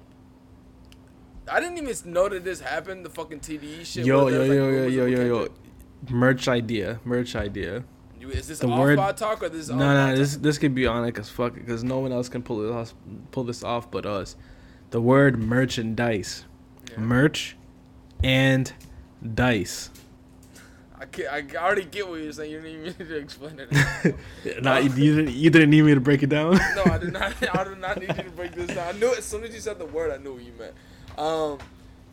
[1.51, 3.05] I didn't even know that this happened.
[3.05, 4.07] The fucking TDE shit.
[4.07, 5.49] Yo, yo, like, yo, yo, yo, yo, yo.
[6.09, 7.01] Merch idea.
[7.05, 7.85] Merch idea.
[8.21, 9.69] You- Is this The off word- pod talk or this?
[9.69, 12.13] No, no, pod this this could be on it because fuck it, because no one
[12.13, 12.95] else can pull it off,
[13.33, 14.37] pull this off but us.
[14.93, 16.45] The word merchandise,
[16.91, 16.99] Yeah.
[17.01, 17.57] merch,
[18.23, 18.73] and
[19.35, 19.89] dice.
[21.01, 22.53] I, can't, I already get what you're saying.
[22.53, 24.63] You didn't even need to explain it.
[24.63, 26.57] nah, you, you didn't you didn't need me to break it down.
[26.77, 27.33] no, I did not.
[27.57, 28.95] I did not need you to break this down.
[28.95, 30.75] I knew as soon as you said the word, I knew what you meant.
[31.19, 31.59] Um,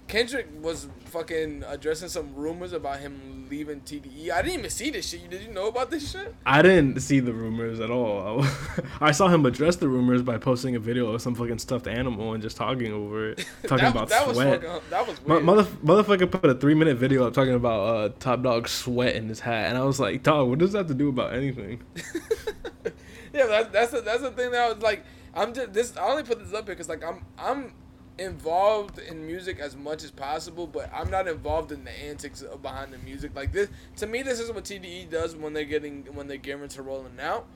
[0.10, 4.32] Kendrick was fucking addressing some rumors about him leaving TDE.
[4.32, 5.30] I didn't even see this shit.
[5.30, 6.34] Did you know about this shit?
[6.47, 8.43] I didn't see the rumors at all.
[9.01, 12.34] I saw him address the rumors by posting a video of some fucking stuffed animal
[12.34, 14.64] and just talking over it, talking that, about that Was sweat.
[14.64, 15.43] fucking, that was weird.
[15.43, 19.30] Mother, motherfucker put a three minute video up talking about uh, Top Dog sweat in
[19.30, 21.84] his hat, and I was like, dog, what does that have to do about anything?
[23.32, 25.05] yeah, that's that's the, that's the thing that I was like.
[25.36, 25.95] I'm just this.
[25.95, 27.74] I only put this up here because like I'm I'm
[28.20, 32.93] involved in music as much as possible, but I'm not involved in the antics behind
[32.93, 33.36] the music.
[33.36, 36.70] Like this, to me, this is what TDE does when they're getting when they're gearing
[36.70, 37.47] to rolling out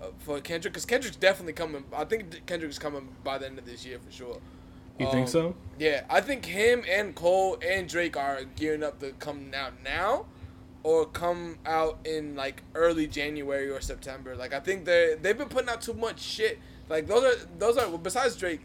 [0.00, 0.72] uh, for Kendrick.
[0.72, 1.84] Because Kendrick's definitely coming.
[1.92, 4.40] I think Kendrick's coming by the end of this year for sure.
[4.98, 5.56] You think Um, so?
[5.78, 10.26] Yeah, I think him and Cole and Drake are gearing up to come out now,
[10.84, 14.36] or come out in like early January or September.
[14.36, 16.60] Like I think they they've been putting out too much shit.
[16.88, 18.60] Like those are those are besides Drake,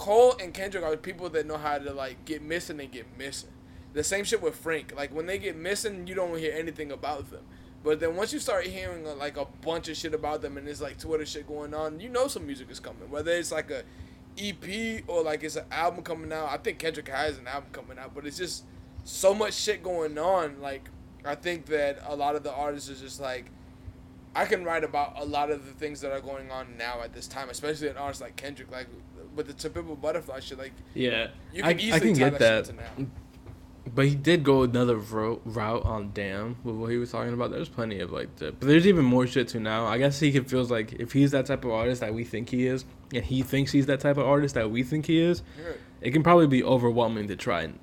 [0.00, 3.50] Cole and Kendrick are people that know how to like get missing and get missing.
[3.92, 4.94] The same shit with Frank.
[4.96, 7.42] Like when they get missing, you don't hear anything about them.
[7.84, 10.66] But then once you start hearing uh, like a bunch of shit about them and
[10.66, 13.10] there's like Twitter shit going on, you know some music is coming.
[13.10, 13.82] Whether it's like a
[14.38, 16.48] EP or like it's an album coming out.
[16.48, 18.64] I think Kendrick has an album coming out, but it's just
[19.04, 20.62] so much shit going on.
[20.62, 20.88] Like
[21.26, 23.50] I think that a lot of the artists are just like
[24.34, 27.12] I can write about a lot of the things that are going on now at
[27.12, 28.86] this time, especially an artist like Kendrick, like
[29.34, 30.58] with the To Pimp a Butterfly shit.
[30.58, 32.66] Like Yeah, you I, can I easily can tie get that, that.
[32.66, 33.06] shit now.
[33.92, 37.50] But he did go another ro- route on Damn with what he was talking about.
[37.50, 39.86] There's plenty of like, the, but there's even more shit too now.
[39.86, 42.50] I guess he could feels like if he's that type of artist that we think
[42.50, 45.42] he is, and he thinks he's that type of artist that we think he is,
[45.58, 45.72] Yeah.
[46.02, 47.78] it can probably be overwhelming to try and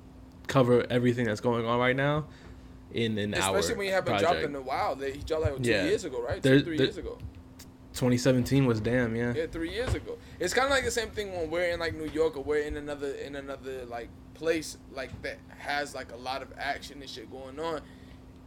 [0.46, 2.26] cover everything that's going on right now
[2.94, 3.58] in an hour.
[3.58, 4.94] Especially when you haven't dropped in a while.
[4.94, 5.84] They, he dropped like two Yeah.
[5.84, 6.40] years ago, right?
[6.40, 7.18] There- two, three there- years ago.
[7.98, 9.32] 2017 was Damn, yeah.
[9.34, 10.16] Yeah, three years ago.
[10.38, 12.62] It's kind of like the same thing when we're in like New York or we're
[12.62, 17.10] in another in another like place like that has like a lot of action and
[17.10, 17.80] shit going on,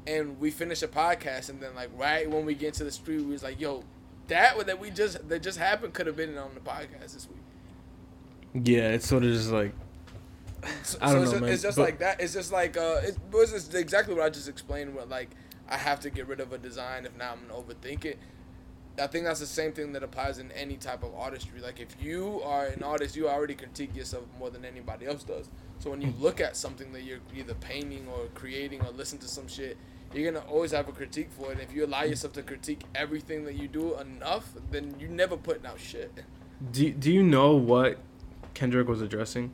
[0.08, 3.22] and we finish a podcast and then like right when we get to the street,
[3.26, 3.84] we was like, yo,
[4.28, 8.64] that that we just that just happened could have been on the podcast this week.
[8.66, 9.74] Yeah, it's sort of just like
[10.84, 12.22] So, I don't so it's, know, just, man, it's just but- like that.
[12.22, 14.96] It's just like uh, it was just exactly what I just explained.
[14.96, 15.30] Where like
[15.70, 18.18] I have to get rid of a design if not I'm gonna overthink it.
[19.02, 21.60] I think that's the same thing that applies in any type of artistry.
[21.60, 25.50] Like if you are an artist, you already critique yourself more than anybody else does.
[25.80, 26.22] So when you hmm.
[26.22, 29.78] look at something that you're either painting or creating or listen to some shit,
[30.14, 31.54] you're gonna always have a critique for it.
[31.54, 32.10] And if you allow hmm.
[32.10, 36.24] yourself to critique everything that you do enough, then you never putting out shit.
[36.72, 38.00] Do Do you know what
[38.54, 39.52] Kendrick was addressing?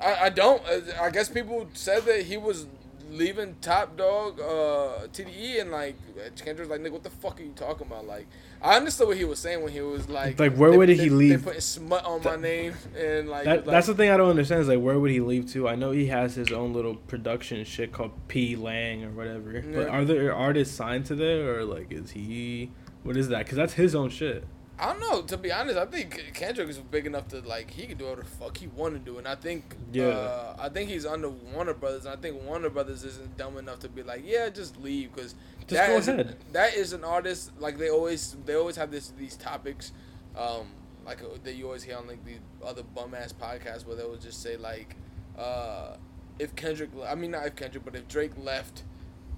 [0.00, 0.62] I, I don't.
[1.00, 2.66] I guess people said that he was
[3.10, 5.96] leaving Top Dog, uh, TDE, and like
[6.36, 8.06] Kendrick's like, nigga, what the fuck are you talking about?
[8.06, 8.26] Like,
[8.62, 10.94] I understood what he was saying when he was like, Like, where they- would he
[10.96, 11.38] they- leave?
[11.40, 14.30] They putting smut on my name and like, That, like that's the thing I don't
[14.30, 14.60] understand.
[14.62, 15.68] Is like, where would he leave to?
[15.68, 19.62] I know he has his own little production shit called pgLang or whatever.
[19.62, 22.70] But are there artists signed to there, or like, is he?
[23.02, 23.44] What is that?
[23.44, 24.44] Because that's his own shit.
[24.78, 25.22] I don't know.
[25.22, 28.22] To be honest, I think Kendrick is big enough to like he can do whatever
[28.22, 30.08] the fuck he want to do, and I think Yeah.
[30.08, 33.78] uh, I think he's under Warner Brothers, and I think Warner Brothers isn't dumb enough
[33.80, 35.34] to be like, yeah, just leave because
[35.66, 36.36] go is ahead.
[36.52, 39.92] that is an artist like they always they always have this these topics,
[40.36, 40.66] um,
[41.06, 44.04] like uh, that you always hear on like these other bum ass podcasts where they
[44.04, 44.94] will just say like,
[45.38, 45.96] uh,
[46.38, 48.82] if Kendrick, I mean not if Kendrick, but if Drake left,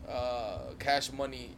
[0.09, 1.51] uh, Cash Money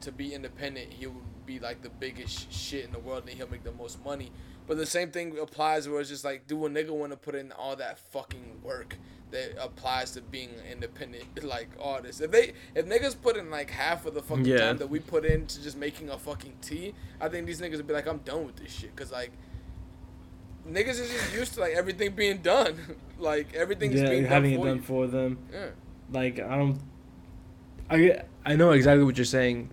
[0.00, 3.50] to be independent, he would be like the biggest shit in the world and he'll
[3.50, 4.30] make the most money.
[4.66, 7.34] But the same thing applies where it's just like, do a nigga want to put
[7.34, 8.96] in all that fucking work
[9.30, 12.20] that applies to being an independent like artist?
[12.20, 14.58] If they if niggas put in like half of the fucking Yeah.
[14.58, 17.86] time that we put into just making a fucking tea, I think these niggas would
[17.86, 18.94] be like, I'm done with this shit.
[18.94, 19.32] Cause like
[20.68, 22.76] niggas is just used to like everything being done.
[23.18, 24.82] like everything's yeah, being having done it for done you.
[24.82, 25.38] for them.
[25.50, 25.66] Yeah.
[26.12, 26.78] Like I don't.
[27.90, 29.70] I I know exactly what you're saying.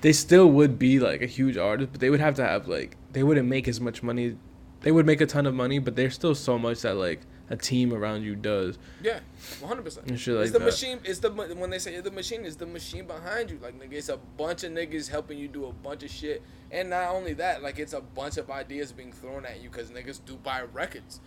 [0.00, 2.96] They still would be like a huge artist, but they would have to have like
[3.12, 4.36] they wouldn't make as much money.
[4.80, 7.20] They would make a ton of money, but there's still so much that like
[7.50, 8.78] a team around you does.
[9.02, 9.20] Yeah,
[9.60, 10.10] one hundred percent.
[10.10, 10.60] It's the that.
[10.60, 11.00] machine.
[11.04, 13.58] It's the when they say the machine, it's the machine behind you.
[13.62, 16.88] Like nigga, it's a bunch of niggas helping you do a bunch of shit, and
[16.90, 20.20] not only that, like it's a bunch of ideas being thrown at you because niggas
[20.24, 21.20] do buy records.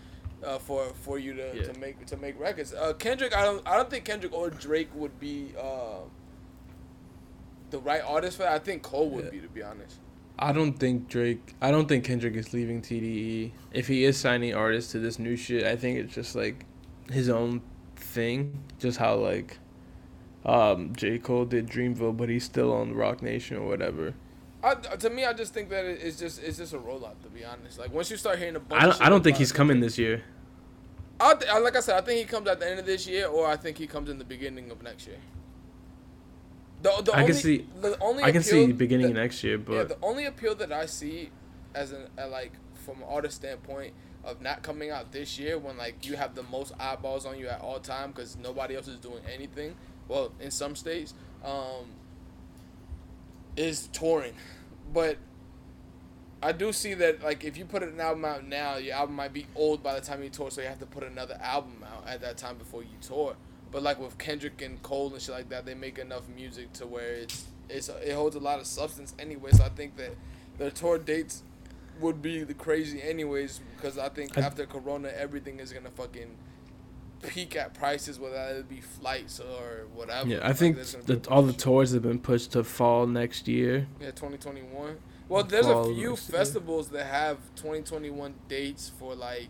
[0.43, 1.71] Uh, for for you to, Yeah.
[1.71, 4.89] to make to make records, uh, Kendrick, I don't I don't think Kendrick or Drake
[4.93, 5.99] would be uh,
[7.73, 8.53] the right artist for that.
[8.53, 9.31] I think Cole would Yeah.
[9.31, 9.97] be, to be honest.
[10.39, 11.53] I don't think Drake.
[11.61, 13.51] I don't think Kendrick is leaving TDE.
[13.73, 16.65] If he is signing artists to this new shit, I think it's just like
[17.11, 17.61] his own
[17.95, 18.59] thing.
[18.79, 19.57] Just how like
[20.45, 24.13] um, J Cole did Dreamville, but he's still on Roc Nation or whatever.
[24.63, 27.21] I, to me, I just think that it's just it's just a rollout.
[27.23, 29.01] To be honest, like once you start hearing a bunch, I don't.
[29.01, 30.23] I don't think he's coming this year.
[31.19, 33.27] I th- like I said, I think he comes at the end of this year,
[33.27, 35.17] or I think he comes in the beginning of next year.
[36.83, 39.63] The, the I can see- The only I can see beginning that- next year, yeah,
[39.83, 41.31] but the only appeal that I see,
[41.73, 45.77] as an uh, like from an artist standpoint, of not coming out this year when
[45.77, 48.97] like you have the most eyeballs on you at all time because nobody else is
[48.97, 49.75] doing anything.
[50.07, 51.13] Well, in some states,
[51.43, 51.85] um,
[53.55, 54.33] is touring,
[54.93, 55.17] but
[56.41, 59.31] I do see that like if you put an album out now, your album might
[59.33, 62.07] be old by the time you tour, so you have to put another album out
[62.07, 63.35] at that time before you tour.
[63.73, 66.87] But like with Kendrick and Cole and shit like that, they make enough music to
[66.87, 69.51] where it's it's it holds a lot of substance anyway.
[69.51, 70.11] So I think that
[70.59, 71.43] their tour dates
[71.99, 76.37] would be the crazy anyways because I think I- after Corona, everything is gonna fucking
[77.21, 80.27] peak at prices, whether it be flights or whatever.
[80.29, 82.63] yeah, I Like, think there's gonna be that all the tours have been pushed to
[82.63, 83.87] fall next year.
[84.01, 84.97] Yeah, 2021.
[85.29, 86.15] Well, there's Fall a few year.
[86.17, 89.47] festivals that have 2021 dates for like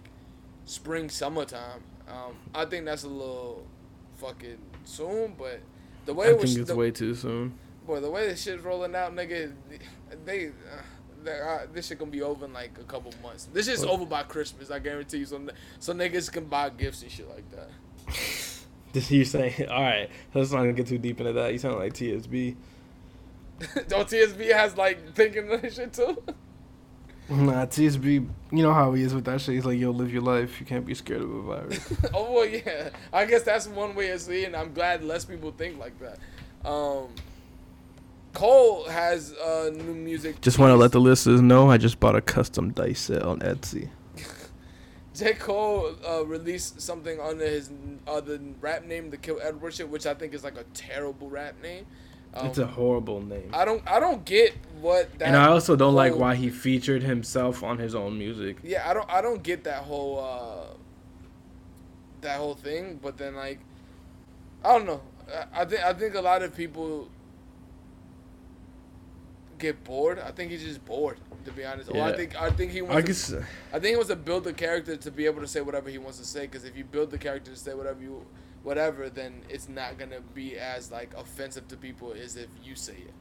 [0.66, 1.82] spring, summertime.
[2.08, 3.66] Um, I think that's a little
[4.24, 5.60] fucking soon, but
[6.06, 7.54] the way I think it's the, way too soon.
[7.86, 9.54] boy, the way this shit's rolling out, nigga,
[10.26, 10.48] they.
[10.48, 10.52] Uh,
[11.24, 13.48] they- uh, this shit gonna be over in like a couple months.
[13.54, 15.26] This shit's over by Christmas, I guarantee you.
[15.26, 17.70] So, n- so niggas can buy gifts and shit like that.
[18.92, 19.68] This you saying?
[19.72, 21.52] All right, let's not gonna get too deep into that.
[21.54, 22.56] You sound like TSB.
[23.88, 26.22] Don't TSB has like thinking that shit too?
[27.30, 28.28] Nah, TSB.
[28.52, 29.56] You know how he is with that shit.
[29.56, 30.60] He's like, yo, live your life.
[30.60, 31.94] You can't be scared of a virus.
[32.14, 32.90] oh well, yeah.
[33.12, 34.54] I guess that's one way of seeing.
[34.54, 36.20] I'm glad less people think like that.
[36.70, 37.10] Um,
[38.34, 40.42] Cole has uh, new music.
[40.42, 43.40] just want to let the listeners know I just bought a custom dice set on
[43.40, 43.90] Etsy.
[45.14, 47.70] J Cole uh, released something under his
[48.08, 51.62] other rap name, the Kill Edward shit, which I think is like a terrible rap
[51.62, 51.86] name.
[52.36, 53.50] Um, it's a horrible name.
[53.54, 55.28] I don't I don't get what that.
[55.28, 58.58] and I also don't like why he featured himself on his own music.
[58.64, 60.74] Yeah, I don't I don't get that whole uh
[62.22, 63.60] that whole thing, but then like
[64.64, 65.02] I don't know.
[65.54, 67.10] I, I think I think a lot of people
[69.60, 70.20] get bored.
[70.20, 71.90] I think he's just bored, to be honest.
[71.90, 73.08] Or I think I think he I wants.
[73.08, 75.62] guess to, I think he wants to build the character to be able to say
[75.62, 76.42] whatever he wants to say.
[76.42, 78.26] Because if you build the character to say whatever you,
[78.64, 82.94] whatever, then it's not gonna be as like offensive to people as if you say
[82.94, 83.14] it.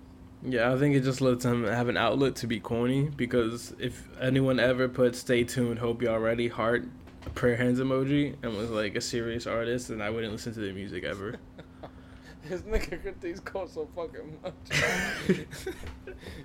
[0.45, 4.09] Yeah, I think it just lets him have an outlet to be corny because if
[4.21, 6.89] anyone ever put "Stay tuned, hope y'all ready" heart
[7.35, 10.75] prayer hands emoji and was like a serious artist, then I wouldn't listen to their
[10.75, 11.37] music ever.
[12.49, 14.55] This nigga critiques Cole so fucking much.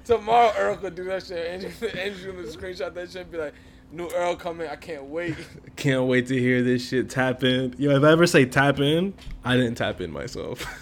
[0.05, 1.47] Tomorrow Earl could do that shit.
[1.63, 3.55] Andrew, Andrew gonna screenshot that shit and be like,
[3.91, 5.35] new Earl coming, I can't wait.
[5.75, 7.75] Can't wait to hear this shit tap in.
[7.77, 9.13] Yo, if I ever say tap in,
[9.43, 10.65] I didn't tap in myself.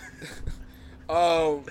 [1.08, 1.64] Um,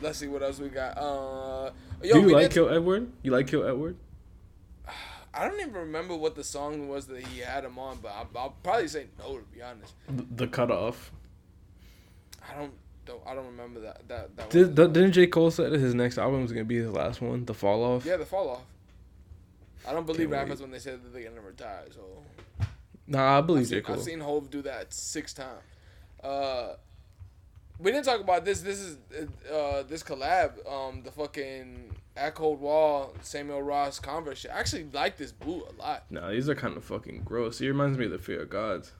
[0.00, 0.98] let's see what else we got.
[0.98, 1.70] Uh,
[2.02, 3.12] yo, Do you like did- Kill Edward?
[3.22, 3.96] You like Kill Edward?
[5.34, 8.24] I don't even remember what the song was that he had him on, but I,
[8.36, 9.94] I'll probably say no to be honest.
[10.08, 11.12] The, the cutoff.
[12.50, 12.72] I don't,
[13.06, 14.50] don't I don't remember that that that.
[14.50, 17.20] Did, th- didn't J Cole say that his next album was gonna be his last
[17.20, 18.04] one, The Fall Off?
[18.04, 18.62] yeah, the fall off.
[19.86, 20.62] I don't believe Can't rappers wait.
[20.62, 21.84] when they say that they're gonna retire.
[21.90, 22.22] So
[23.06, 23.96] Nah, I believe I've seen, Cole.
[23.96, 25.60] I've seen Hove do that six times.
[26.22, 26.74] Uh,
[27.78, 28.60] we didn't talk about this.
[28.62, 28.96] This is
[29.52, 30.52] uh, this collab.
[30.70, 34.52] Um, the fucking A-Cold-Wall Samuel Ross Converse shit.
[34.52, 36.04] I actually like this boot a lot.
[36.10, 37.58] Nah, these are kind of fucking gross.
[37.58, 38.92] He reminds me of the Fear of Gods.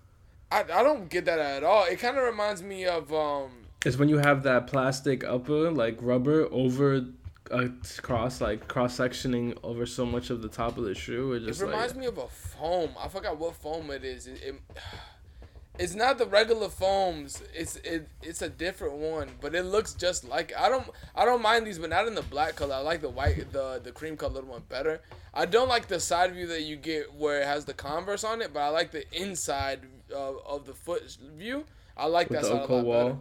[0.50, 1.84] I, I don't get that at all.
[1.84, 3.50] It kind of reminds me of um
[3.86, 7.04] It's when you have that plastic upper, like rubber, over
[7.50, 7.70] a
[8.00, 11.32] cross, like cross sectioning over so much of the top of the shoe.
[11.32, 12.90] It It just reminds like me of a foam.
[12.98, 14.26] I forgot what foam it is.
[14.26, 14.54] It, it,
[15.78, 17.42] it's not the regular foams.
[17.54, 20.52] It's it, it's a different one, but it looks just like.
[20.58, 22.74] I don't I don't mind these, but not in the black color.
[22.74, 25.00] I like the white, the the cream colored one better.
[25.34, 28.42] I don't like the side view that you get where it has the Converse on
[28.42, 29.80] it, but I like the inside
[30.14, 31.64] of, of the foot view.
[31.96, 33.08] I like with that the side a lot wall.
[33.08, 33.18] better.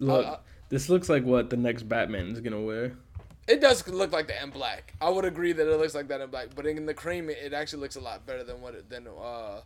[0.00, 0.36] Look, uh,
[0.68, 2.96] this looks like what the next Batman is gonna wear.
[3.46, 4.94] It does look like that in black.
[5.00, 7.38] I would agree that it looks like that in black, but in the cream, it,
[7.42, 9.60] it actually looks a lot better than what it than uh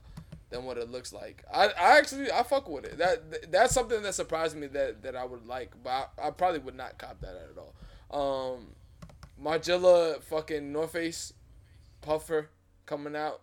[0.50, 1.44] than what it looks like.
[1.52, 2.98] I, I actually I fuck with it.
[2.98, 6.60] That that's something that surprised me that that I would like, but I, I probably
[6.60, 8.54] would not cop that at all.
[8.56, 8.74] Um,
[9.40, 11.32] Margiela fucking North Face
[12.00, 12.50] puffer
[12.86, 13.42] coming out.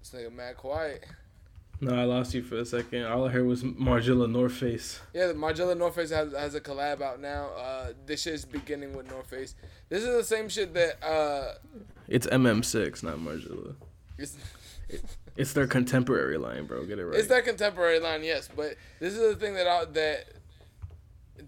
[0.00, 1.04] This nigga mad quiet.
[1.82, 3.06] No, I lost you for a second.
[3.06, 5.00] All I heard was Margiela North Face.
[5.12, 7.46] Yeah, the Margiela North Face has, has a collab out now.
[7.56, 9.56] Uh, this shit's beginning with North Face.
[9.88, 11.54] This is the same shit that uh,
[12.06, 13.74] It's MM6, not Margiela.
[14.16, 14.36] it's,
[15.36, 16.84] It's their contemporary line, bro.
[16.84, 17.18] Get it right.
[17.18, 18.48] it's their contemporary line, yes.
[18.54, 20.24] But this is the thing that I that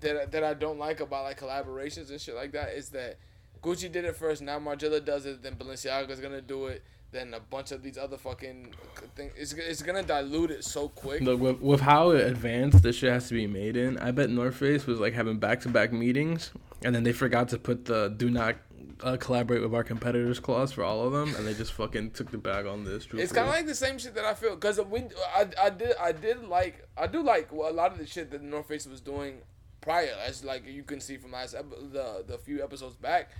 [0.01, 3.19] that that I don't like about like collaborations and shit like that is that
[3.63, 4.41] Gucci did it first.
[4.43, 5.43] Now Margiela does it.
[5.43, 6.83] Then Balenciaga's gonna do it.
[7.15, 8.75] Then a bunch of these other fucking
[9.15, 9.33] things.
[9.37, 11.21] It's, it's gonna dilute it so quick.
[11.21, 14.57] Look, with, with how advanced this shit has to be made in, I bet North
[14.57, 16.51] Face was like having back to back meetings,
[16.83, 18.57] and then they forgot to put the do not
[19.05, 22.33] uh, collaborate with our competitors clause for all of them, and they just fucking took
[22.33, 23.07] the bag on this.
[23.13, 25.05] It's kind of like the same shit that I feel because we
[25.37, 28.43] I, I did I did like I do like a lot of the shit that
[28.43, 29.37] North Face was doing
[29.81, 33.31] prior as like you can see from last ep- the the few episodes back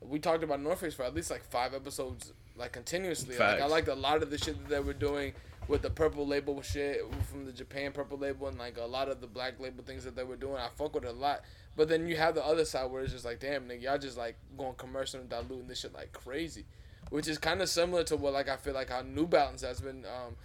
[0.00, 3.66] we talked about North Face for at least like five episodes like continuously like I
[3.66, 5.32] liked a lot of the shit that they were doing
[5.68, 7.00] with the purple label shit
[7.30, 10.14] from the Japan purple label and like a lot of the black label things that
[10.14, 11.42] they were doing I fuck with it a lot
[11.76, 14.16] but then you have the other side where it's just like damn nigga y'all just
[14.18, 16.64] like going commercial and diluting this shit like crazy
[17.10, 19.80] which is kind of similar to what like I feel like how New Balance has
[19.80, 20.36] been um,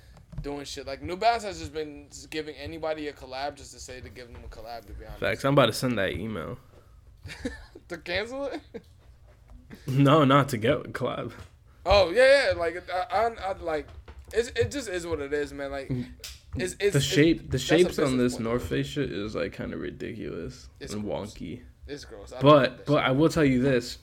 [0.42, 0.86] doing shit.
[0.86, 4.10] Like New Balance has just been just giving anybody a collab just to say to
[4.10, 4.86] give them a collab.
[4.88, 5.46] To be honest, Facts.
[5.46, 6.58] I'm about to send that email.
[7.88, 8.62] to cancel it.
[9.88, 11.34] No, not to get collab.
[11.86, 12.60] Oh yeah, yeah.
[12.60, 13.88] Like I, I, I like
[14.34, 15.72] it's, it just is what it is, man.
[15.72, 16.06] Like mm.
[16.56, 18.40] it's, it's The shape, the shapes on this.
[18.40, 21.34] North Face shit is like kind of ridiculous It's and gross.
[21.34, 21.62] wonky.
[21.88, 22.34] It's gross.
[22.34, 23.04] I But but.
[23.04, 24.00] I will tell you this,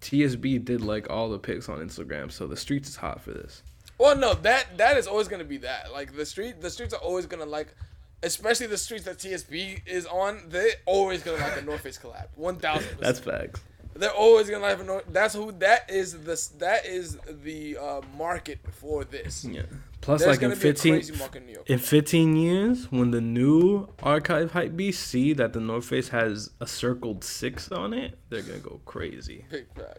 [0.00, 3.62] TSB did like all the pics on Instagram, so the streets is hot for this.
[3.98, 5.92] Well, no, that that is always gonna be that.
[5.92, 7.74] Like the street, the streets are always gonna like,
[8.22, 10.44] especially the streets that TSB is on.
[10.48, 12.28] They're always gonna like a North Face collab.
[12.36, 12.96] One thousand.
[13.00, 13.60] That's facts.
[13.98, 15.04] They're always gonna like a North.
[15.10, 15.52] That's who.
[15.52, 19.44] That is the that is the uh, market for this.
[19.44, 19.62] Yeah.
[20.00, 21.68] Plus, There's like in gonna be a 15, in New York.
[21.68, 26.50] in 15 years, when the new archive hype beast see that the North Face has
[26.60, 29.44] a circled six on it, they're gonna go crazy.
[29.50, 29.98] Big fact.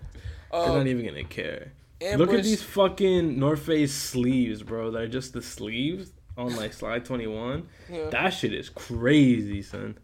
[0.52, 1.74] They're Um, not even gonna care.
[2.16, 4.90] Look at these fucking North Face sleeves, bro.
[4.90, 7.68] They're just the sleeves on like slide 21.
[7.92, 8.10] Yeah.
[8.10, 9.98] That shit is crazy, son.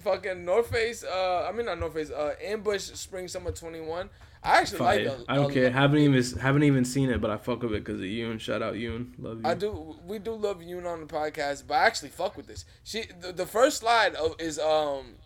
[0.00, 1.04] Fucking North Face.
[1.04, 2.10] Uh, I mean not North Face.
[2.10, 4.10] Uh, Ambush Spring Summer Twenty One.
[4.42, 5.08] I actually like.
[5.28, 5.70] I don't care.
[5.70, 8.40] Haven't even haven't even seen it, but I fuck with it because of Yoon.
[8.40, 9.12] Shout out Yoon.
[9.18, 9.42] Love you.
[9.44, 9.96] I do.
[10.06, 12.64] We do love Yoon on the podcast, but I actually fuck with this.
[12.82, 15.16] She the, the first slide of, is um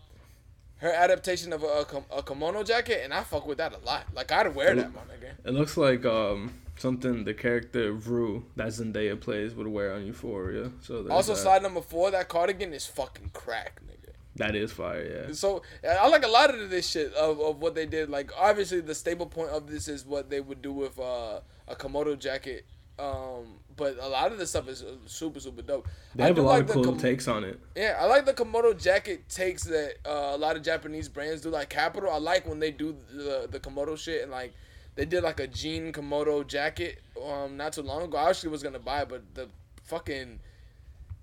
[0.78, 1.66] her adaptation of a,
[2.12, 4.06] a, a kimono jacket, and I fuck with that a lot.
[4.14, 5.30] Like I'd wear that, my nigga.
[5.44, 10.72] It looks like um something the character Rue that Zendaya plays would wear on Euphoria.
[10.82, 11.40] So Also, that.
[11.40, 13.93] side number four, that cardigan is fucking crack, nigga.
[14.37, 15.26] That is fire.
[15.28, 15.32] Yeah.
[15.35, 18.11] So I like a lot of this shit of, of what they did.
[18.11, 21.76] Like obviously the staple point of this is what they would do with uh, a
[21.76, 22.66] kimono jacket.
[22.99, 25.89] Um, but a lot of this stuff is uh, super super dope.
[26.14, 27.61] They I have a lot like of the cool Kom- takes on it.
[27.76, 31.51] Yeah, I like the kimono jacket takes that uh, a lot of Japanese brands do.
[31.51, 34.53] Like Kapital, I like when they do the the kimono shit and like
[34.97, 38.16] they did like a jean kimono jacket um not too long ago.
[38.16, 39.49] I actually was gonna buy, it, but the
[39.85, 40.41] fucking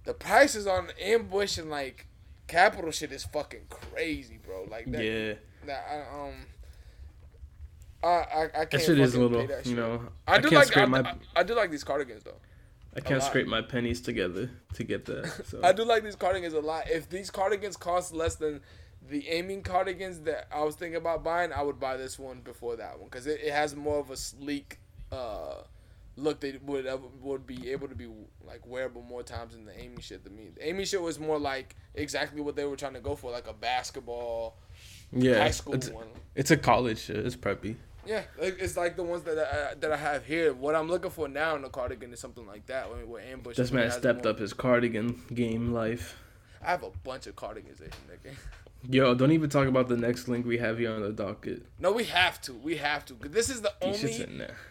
[0.04, 2.08] the prices on Ambush and like
[2.52, 4.66] Kapital shit is fucking crazy, bro.
[4.70, 5.34] Like that, Yeah.
[5.66, 6.34] that I, um.
[8.04, 10.02] I, I, I can't That shit is a fucking little, pay that you know.
[10.28, 12.40] I, do can't like I, my I, I do like these cardigans though.
[12.94, 15.32] I can't scrape my pennies together to get that.
[15.46, 16.90] So I do like these cardigans a lot.
[16.90, 18.60] If these cardigans cost less than
[19.08, 22.76] the aiming cardigans that I was thinking about buying, I would buy this one before
[22.76, 24.80] that one because it, it has more of a sleek
[25.10, 25.62] uh,
[26.18, 26.86] look that would
[27.22, 28.08] would be able to be
[28.46, 30.50] like wearable more times than the Aimé shit to me.
[30.56, 33.48] The aiming shit was more like exactly what they were trying to go for, like
[33.48, 34.58] a basketball
[35.12, 36.08] yeah, high school it's, one.
[36.36, 37.18] it's a college shit.
[37.18, 37.76] It's preppy.
[38.06, 40.54] Yeah, it's like the ones that I, that I have here.
[40.54, 42.90] What I'm looking for now in a cardigan is something like that.
[42.90, 43.58] Where, where ambush.
[43.58, 46.18] This man stepped up his cardigan game life.
[46.64, 48.36] I have a bunch of cardigans, in there, nigga.
[48.90, 51.66] Yo, don't even talk about the next link we have here on the docket.
[51.80, 52.54] No, we have to.
[52.54, 53.14] We have to.
[53.14, 54.26] This is the only.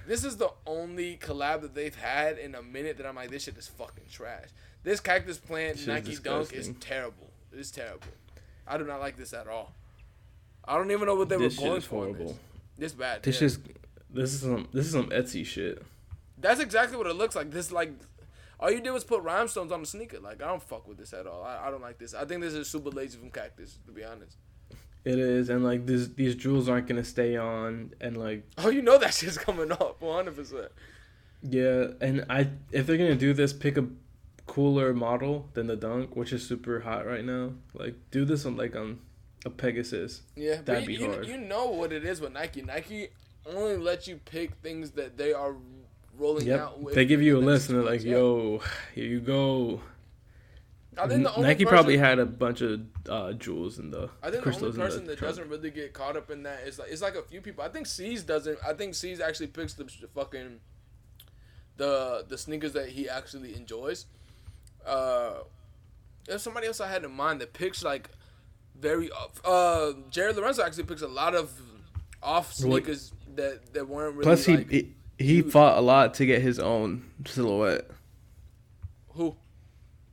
[0.07, 3.45] This is the only collab that they've had in a minute that I'm like, this
[3.45, 4.49] shit is fucking trash.
[4.83, 7.31] This cactus plant Nike Dunk is terrible.
[7.53, 8.07] It's terrible.
[8.67, 9.73] I do not like this at all.
[10.65, 11.97] I don't even know what they This were going for.
[11.97, 12.27] horrible.
[12.27, 12.37] This,
[12.79, 13.23] this bad.
[13.23, 13.47] This yeah.
[13.47, 13.59] is
[14.13, 15.83] this is some this is some Etsy shit.
[16.39, 17.51] That's exactly what it looks like.
[17.51, 17.93] This like,
[18.61, 20.21] all you did was put rhinestones on the sneaker.
[20.21, 21.43] Like I don't fuck with this at all.
[21.43, 22.15] I, I don't like this.
[22.15, 24.37] I think this is super lazy from Cactus, to be honest.
[25.05, 28.83] It is, and like these these jewels aren't gonna stay on, and like Oh, you
[28.83, 30.71] know that shit's coming off, one hundred percent.
[31.43, 33.87] yeah, and I if they're gonna do this, pick a
[34.47, 37.53] cooler model than the Dunk, which is super hot right now.
[37.73, 38.99] Like do this on like on
[39.47, 40.21] a Pegasus.
[40.37, 41.27] Yeah, That'd you, be you, hard.
[41.27, 42.61] you know what it is with Nike.
[42.61, 43.09] Nike
[43.47, 45.57] only lets you pick things that they are
[46.21, 46.81] rolling Yep, out.
[46.81, 48.61] With they give you a list and they're like, "Yo,
[48.95, 49.81] here you go."
[50.99, 54.11] I think the only Nike person, probably had a bunch of uh, jewels in the
[54.23, 55.31] I think the only person the that trunk.
[55.37, 57.65] doesn't really get caught up in that is like it's like a few people.
[57.65, 58.59] I think C's doesn't.
[58.67, 60.61] I think C's actually picks the fucking
[61.77, 64.07] the the sneakers that he actually enjoys.
[64.85, 65.35] Uh,
[66.27, 68.11] there's somebody else I had in mind that picks like
[68.79, 69.41] very off.
[69.45, 71.53] Uh, Jared Lorenzo actually picks a lot of
[72.23, 74.25] off Well, sneakers that that weren't really.
[74.25, 74.93] Plus, like, he,
[75.25, 77.89] he fought a lot to get his own silhouette.
[79.11, 79.37] who?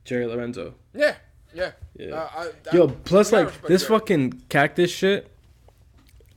[0.04, 0.74] Jerry Lorenzo.
[0.94, 1.16] Yeah,
[1.54, 1.72] yeah.
[1.96, 2.14] Yeah.
[2.14, 2.42] Uh, I,
[2.72, 4.00] I, Yo, plus I like this Jared.
[4.02, 5.30] fucking cactus shit.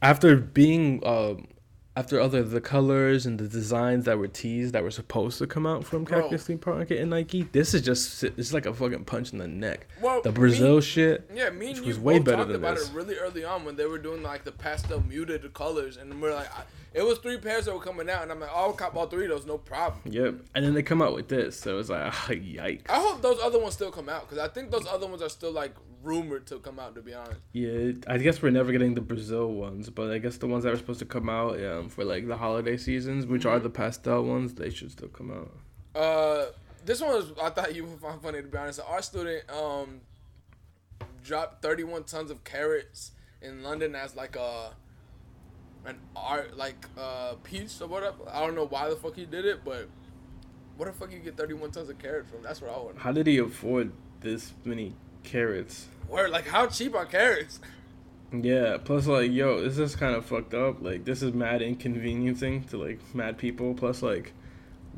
[0.02, 1.48] After being um,
[1.96, 5.68] after other the colors and the designs that were teased that were supposed to come
[5.68, 6.22] out from Bro.
[6.24, 9.48] Cactus Theme Park and Nike, this is just it's like a fucking punch in the
[9.48, 9.86] neck.
[10.02, 11.30] Well, The me- Brazil shit.
[11.34, 12.90] Yeah, me and which you was way both better talked than about this.
[12.90, 16.34] it really early on when they were doing like the pastel muted colors, and we're
[16.34, 16.64] like, I,
[16.94, 19.08] it was three pairs that were coming out, and I'm like, oh, I'll cop all
[19.08, 20.02] three of those, no problem.
[20.06, 20.36] Yep.
[20.56, 22.90] And then they come out with this, so it's like yikes.
[22.90, 25.30] I hope those other ones still come out because I think those other ones are
[25.30, 25.74] still like
[26.04, 26.96] rumored to come out.
[26.96, 30.38] To be honest, Yeah, I guess we're never getting the Brazil ones, but I guess
[30.38, 33.42] the ones that are supposed to come out um, for like the holiday seasons, which
[33.44, 33.50] Mm-hmm.
[33.52, 35.52] are the pastel ones, they should still come out.
[35.96, 36.48] uh,
[36.84, 38.80] this one was I thought you would find funny to be honest.
[38.88, 40.02] Our student um
[41.24, 43.12] dropped 31 tons of carrots
[43.42, 44.72] in London as like a
[45.86, 48.18] an art like uh piece or whatever.
[48.32, 49.88] I don't know why the fuck he did it, but
[50.78, 52.42] what the fuck you get 31 tons of carrots from?
[52.42, 52.98] That's what I want.
[52.98, 55.88] How did he afford this many carrots?
[56.08, 57.60] Where like how cheap are carrots?
[58.34, 60.82] Yeah, plus like, yo, this is kind of fucked up.
[60.82, 63.74] Like, this is mad inconveniencing to like mad people.
[63.74, 64.32] Plus, like,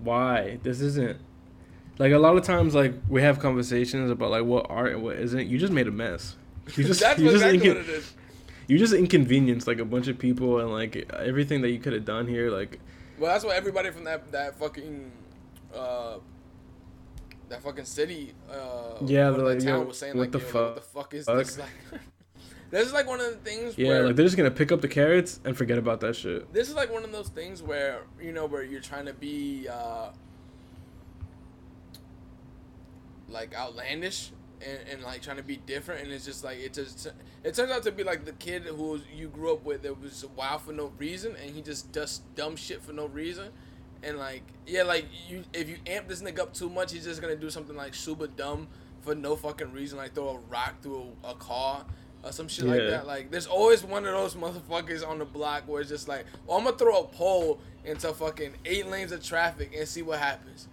[0.04, 0.60] why?
[0.62, 1.18] This isn't
[1.98, 5.16] like a lot of times like we have conversations about like what art and what
[5.18, 5.48] isn't.
[5.48, 6.36] You just made a mess.
[6.76, 8.14] You just That's you just exactly inco- what it is.
[8.68, 12.06] You just inconvenienced like a bunch of people and like everything that you could have
[12.06, 12.50] done here.
[12.50, 12.80] Like,
[13.20, 15.12] Well, that's what everybody from that that fucking
[15.76, 16.18] uh
[17.50, 20.64] that fucking city uh Yeah, they're like, town yo, was saying what like the yo,
[20.64, 20.94] what the fuck?
[21.06, 21.58] fuck is this
[21.92, 22.02] like
[22.72, 24.82] this is like one of the things yeah, where like they're just gonna pick up
[24.82, 26.52] the carrots and forget about that shit.
[26.54, 29.68] this is like one of those things where you know where you're trying to be
[29.68, 30.10] uh
[33.30, 34.32] like outlandish
[34.66, 37.08] and, and like trying to be different and it's just like it just
[37.44, 40.26] it turns out to be like the kid who you grew up with that was
[40.36, 43.50] wild for no reason and he just does dumb shit for no reason
[44.04, 47.22] and like yeah like you if you amp this nigga up too much he's just
[47.22, 48.68] gonna do something like super dumb
[49.02, 51.86] for no fucking reason like throw a rock through a, a car
[52.24, 53.06] or some shit like that.
[53.06, 56.40] Like, there's always one of those motherfuckers on the block where it's just like, oh,
[56.48, 60.20] well, I'm gonna throw a pole into fucking eight lanes of traffic and see what
[60.20, 60.68] happens.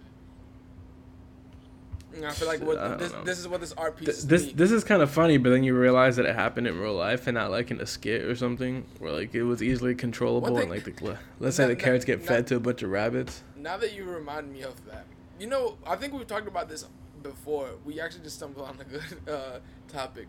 [2.13, 4.27] And I feel like what I this, this is what this art piece Th- is.
[4.27, 6.93] this this is kind of funny, but then you realize that it happened in real
[6.93, 10.57] life and not like in a skit or something, where like it was easily controllable
[10.57, 13.43] and like the let's say the carrots get fed to a bunch of rabbits.
[13.57, 15.05] now that you remind me of that,
[15.39, 16.85] you know, I think we've talked about this
[17.23, 17.69] before.
[17.85, 20.27] We actually just stumbled on a good uh, topic.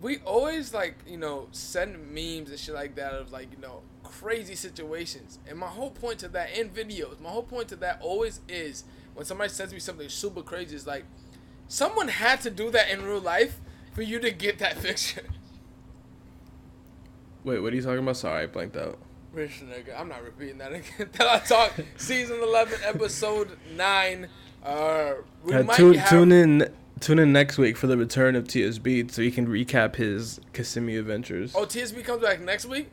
[0.00, 3.82] We always like, you know, send memes and shit like that of like, you know,
[4.02, 5.38] crazy situations.
[5.48, 8.84] And my whole point to that in videos, my whole point to that always is
[9.14, 11.04] when somebody sends me something super crazy, is like,
[11.68, 13.60] someone had to do that in real life
[13.92, 15.22] for you to get that picture.
[17.44, 18.16] Wait, what are you talking about?
[18.16, 18.98] Sorry, I blanked out.
[19.32, 21.08] Rich nigga, I'm not repeating that again.
[21.12, 24.28] Till I talk season 11, episode 9.
[24.64, 25.12] Uh,
[25.44, 28.44] we Uh, might tune, have, tune in tune in next week for the return of
[28.44, 31.52] TSB so he can recap his Kissimmee adventures.
[31.54, 32.88] Oh, TSB comes back next week?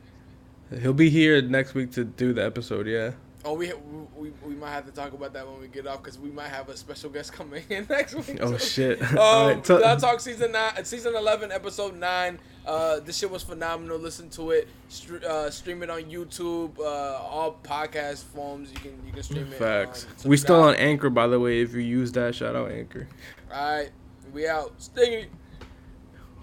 [0.80, 2.86] He'll be here next week to do the episode.
[2.86, 3.12] Yeah.
[3.44, 3.72] Oh, we,
[4.16, 6.46] we, we might have to talk about that when we get off because we might
[6.50, 8.38] have a special guest coming in next week.
[8.40, 9.02] Oh so- shit.
[9.02, 12.38] Um, Alright, so- Dot Talk season nine, season eleven, episode nine.
[12.64, 13.98] Uh, this shit was phenomenal.
[13.98, 14.68] Listen to it.
[14.88, 16.78] Str- uh, stream it on YouTube.
[16.78, 18.70] Uh, all podcast forms.
[18.70, 19.54] You can you can stream it.
[19.54, 20.06] Facts.
[20.24, 20.76] on- We still on.
[20.76, 21.62] Anchor, by the way.
[21.62, 23.08] If you use that, shout out Anchor.
[23.52, 23.90] All right,
[24.32, 24.72] we out.
[24.80, 25.26] Stingy.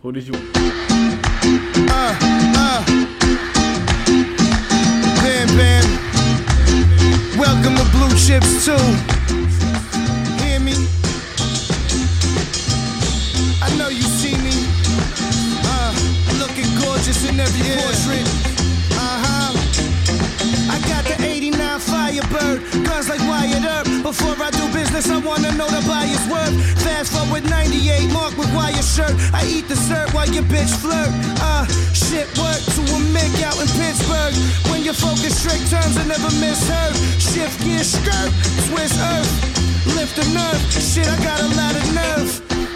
[0.02, 0.34] Who did you?
[1.92, 2.18] Uh,
[2.58, 2.86] uh.
[5.22, 6.19] Bam, bam.
[7.40, 8.76] Welcome to Blue Chips 2.
[10.44, 10.74] Hear me?
[13.62, 14.52] I know you see me.
[15.64, 15.94] Uh,
[16.38, 18.49] looking gorgeous in every portrait.
[21.10, 23.88] The 89 Firebird, guns like Wyatt Earp.
[24.04, 26.54] Before I do business, I wanna know the buyer's worth.
[26.86, 29.14] Fast forward 98, mark with wire shirt.
[29.34, 31.10] I eat the dessert while your bitch flirt.
[31.42, 34.36] Uh, shit work to a mig out in Pittsburgh.
[34.70, 36.94] When you focus straight turns, I never misheard.
[37.18, 38.32] Shift gear skirt,
[38.70, 39.34] twist earth.
[39.98, 42.30] Lift the nerve, shit, I got a lot of nerve.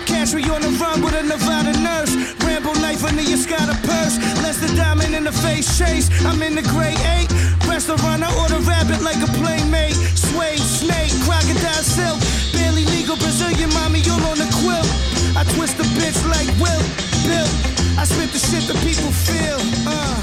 [0.05, 2.13] Catch me on the run with a Nevada nurse.
[2.43, 4.17] Rambo life under your sky a purse.
[4.43, 6.09] Less the diamond in the face chase.
[6.25, 7.29] I'm in the gray eight.
[7.67, 9.95] Restaurant, I order rabbit like a playmate.
[10.15, 12.19] Suede, snake, crocodile silk.
[12.53, 14.89] Barely legal Brazilian mommy, you're on the quilt.
[15.35, 16.83] I twist the bitch like Will,
[17.25, 17.49] Bill.
[17.97, 19.59] I spit the shit the people feel.
[19.87, 20.17] Uh,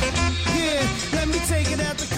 [0.55, 2.10] yeah, let me take it out the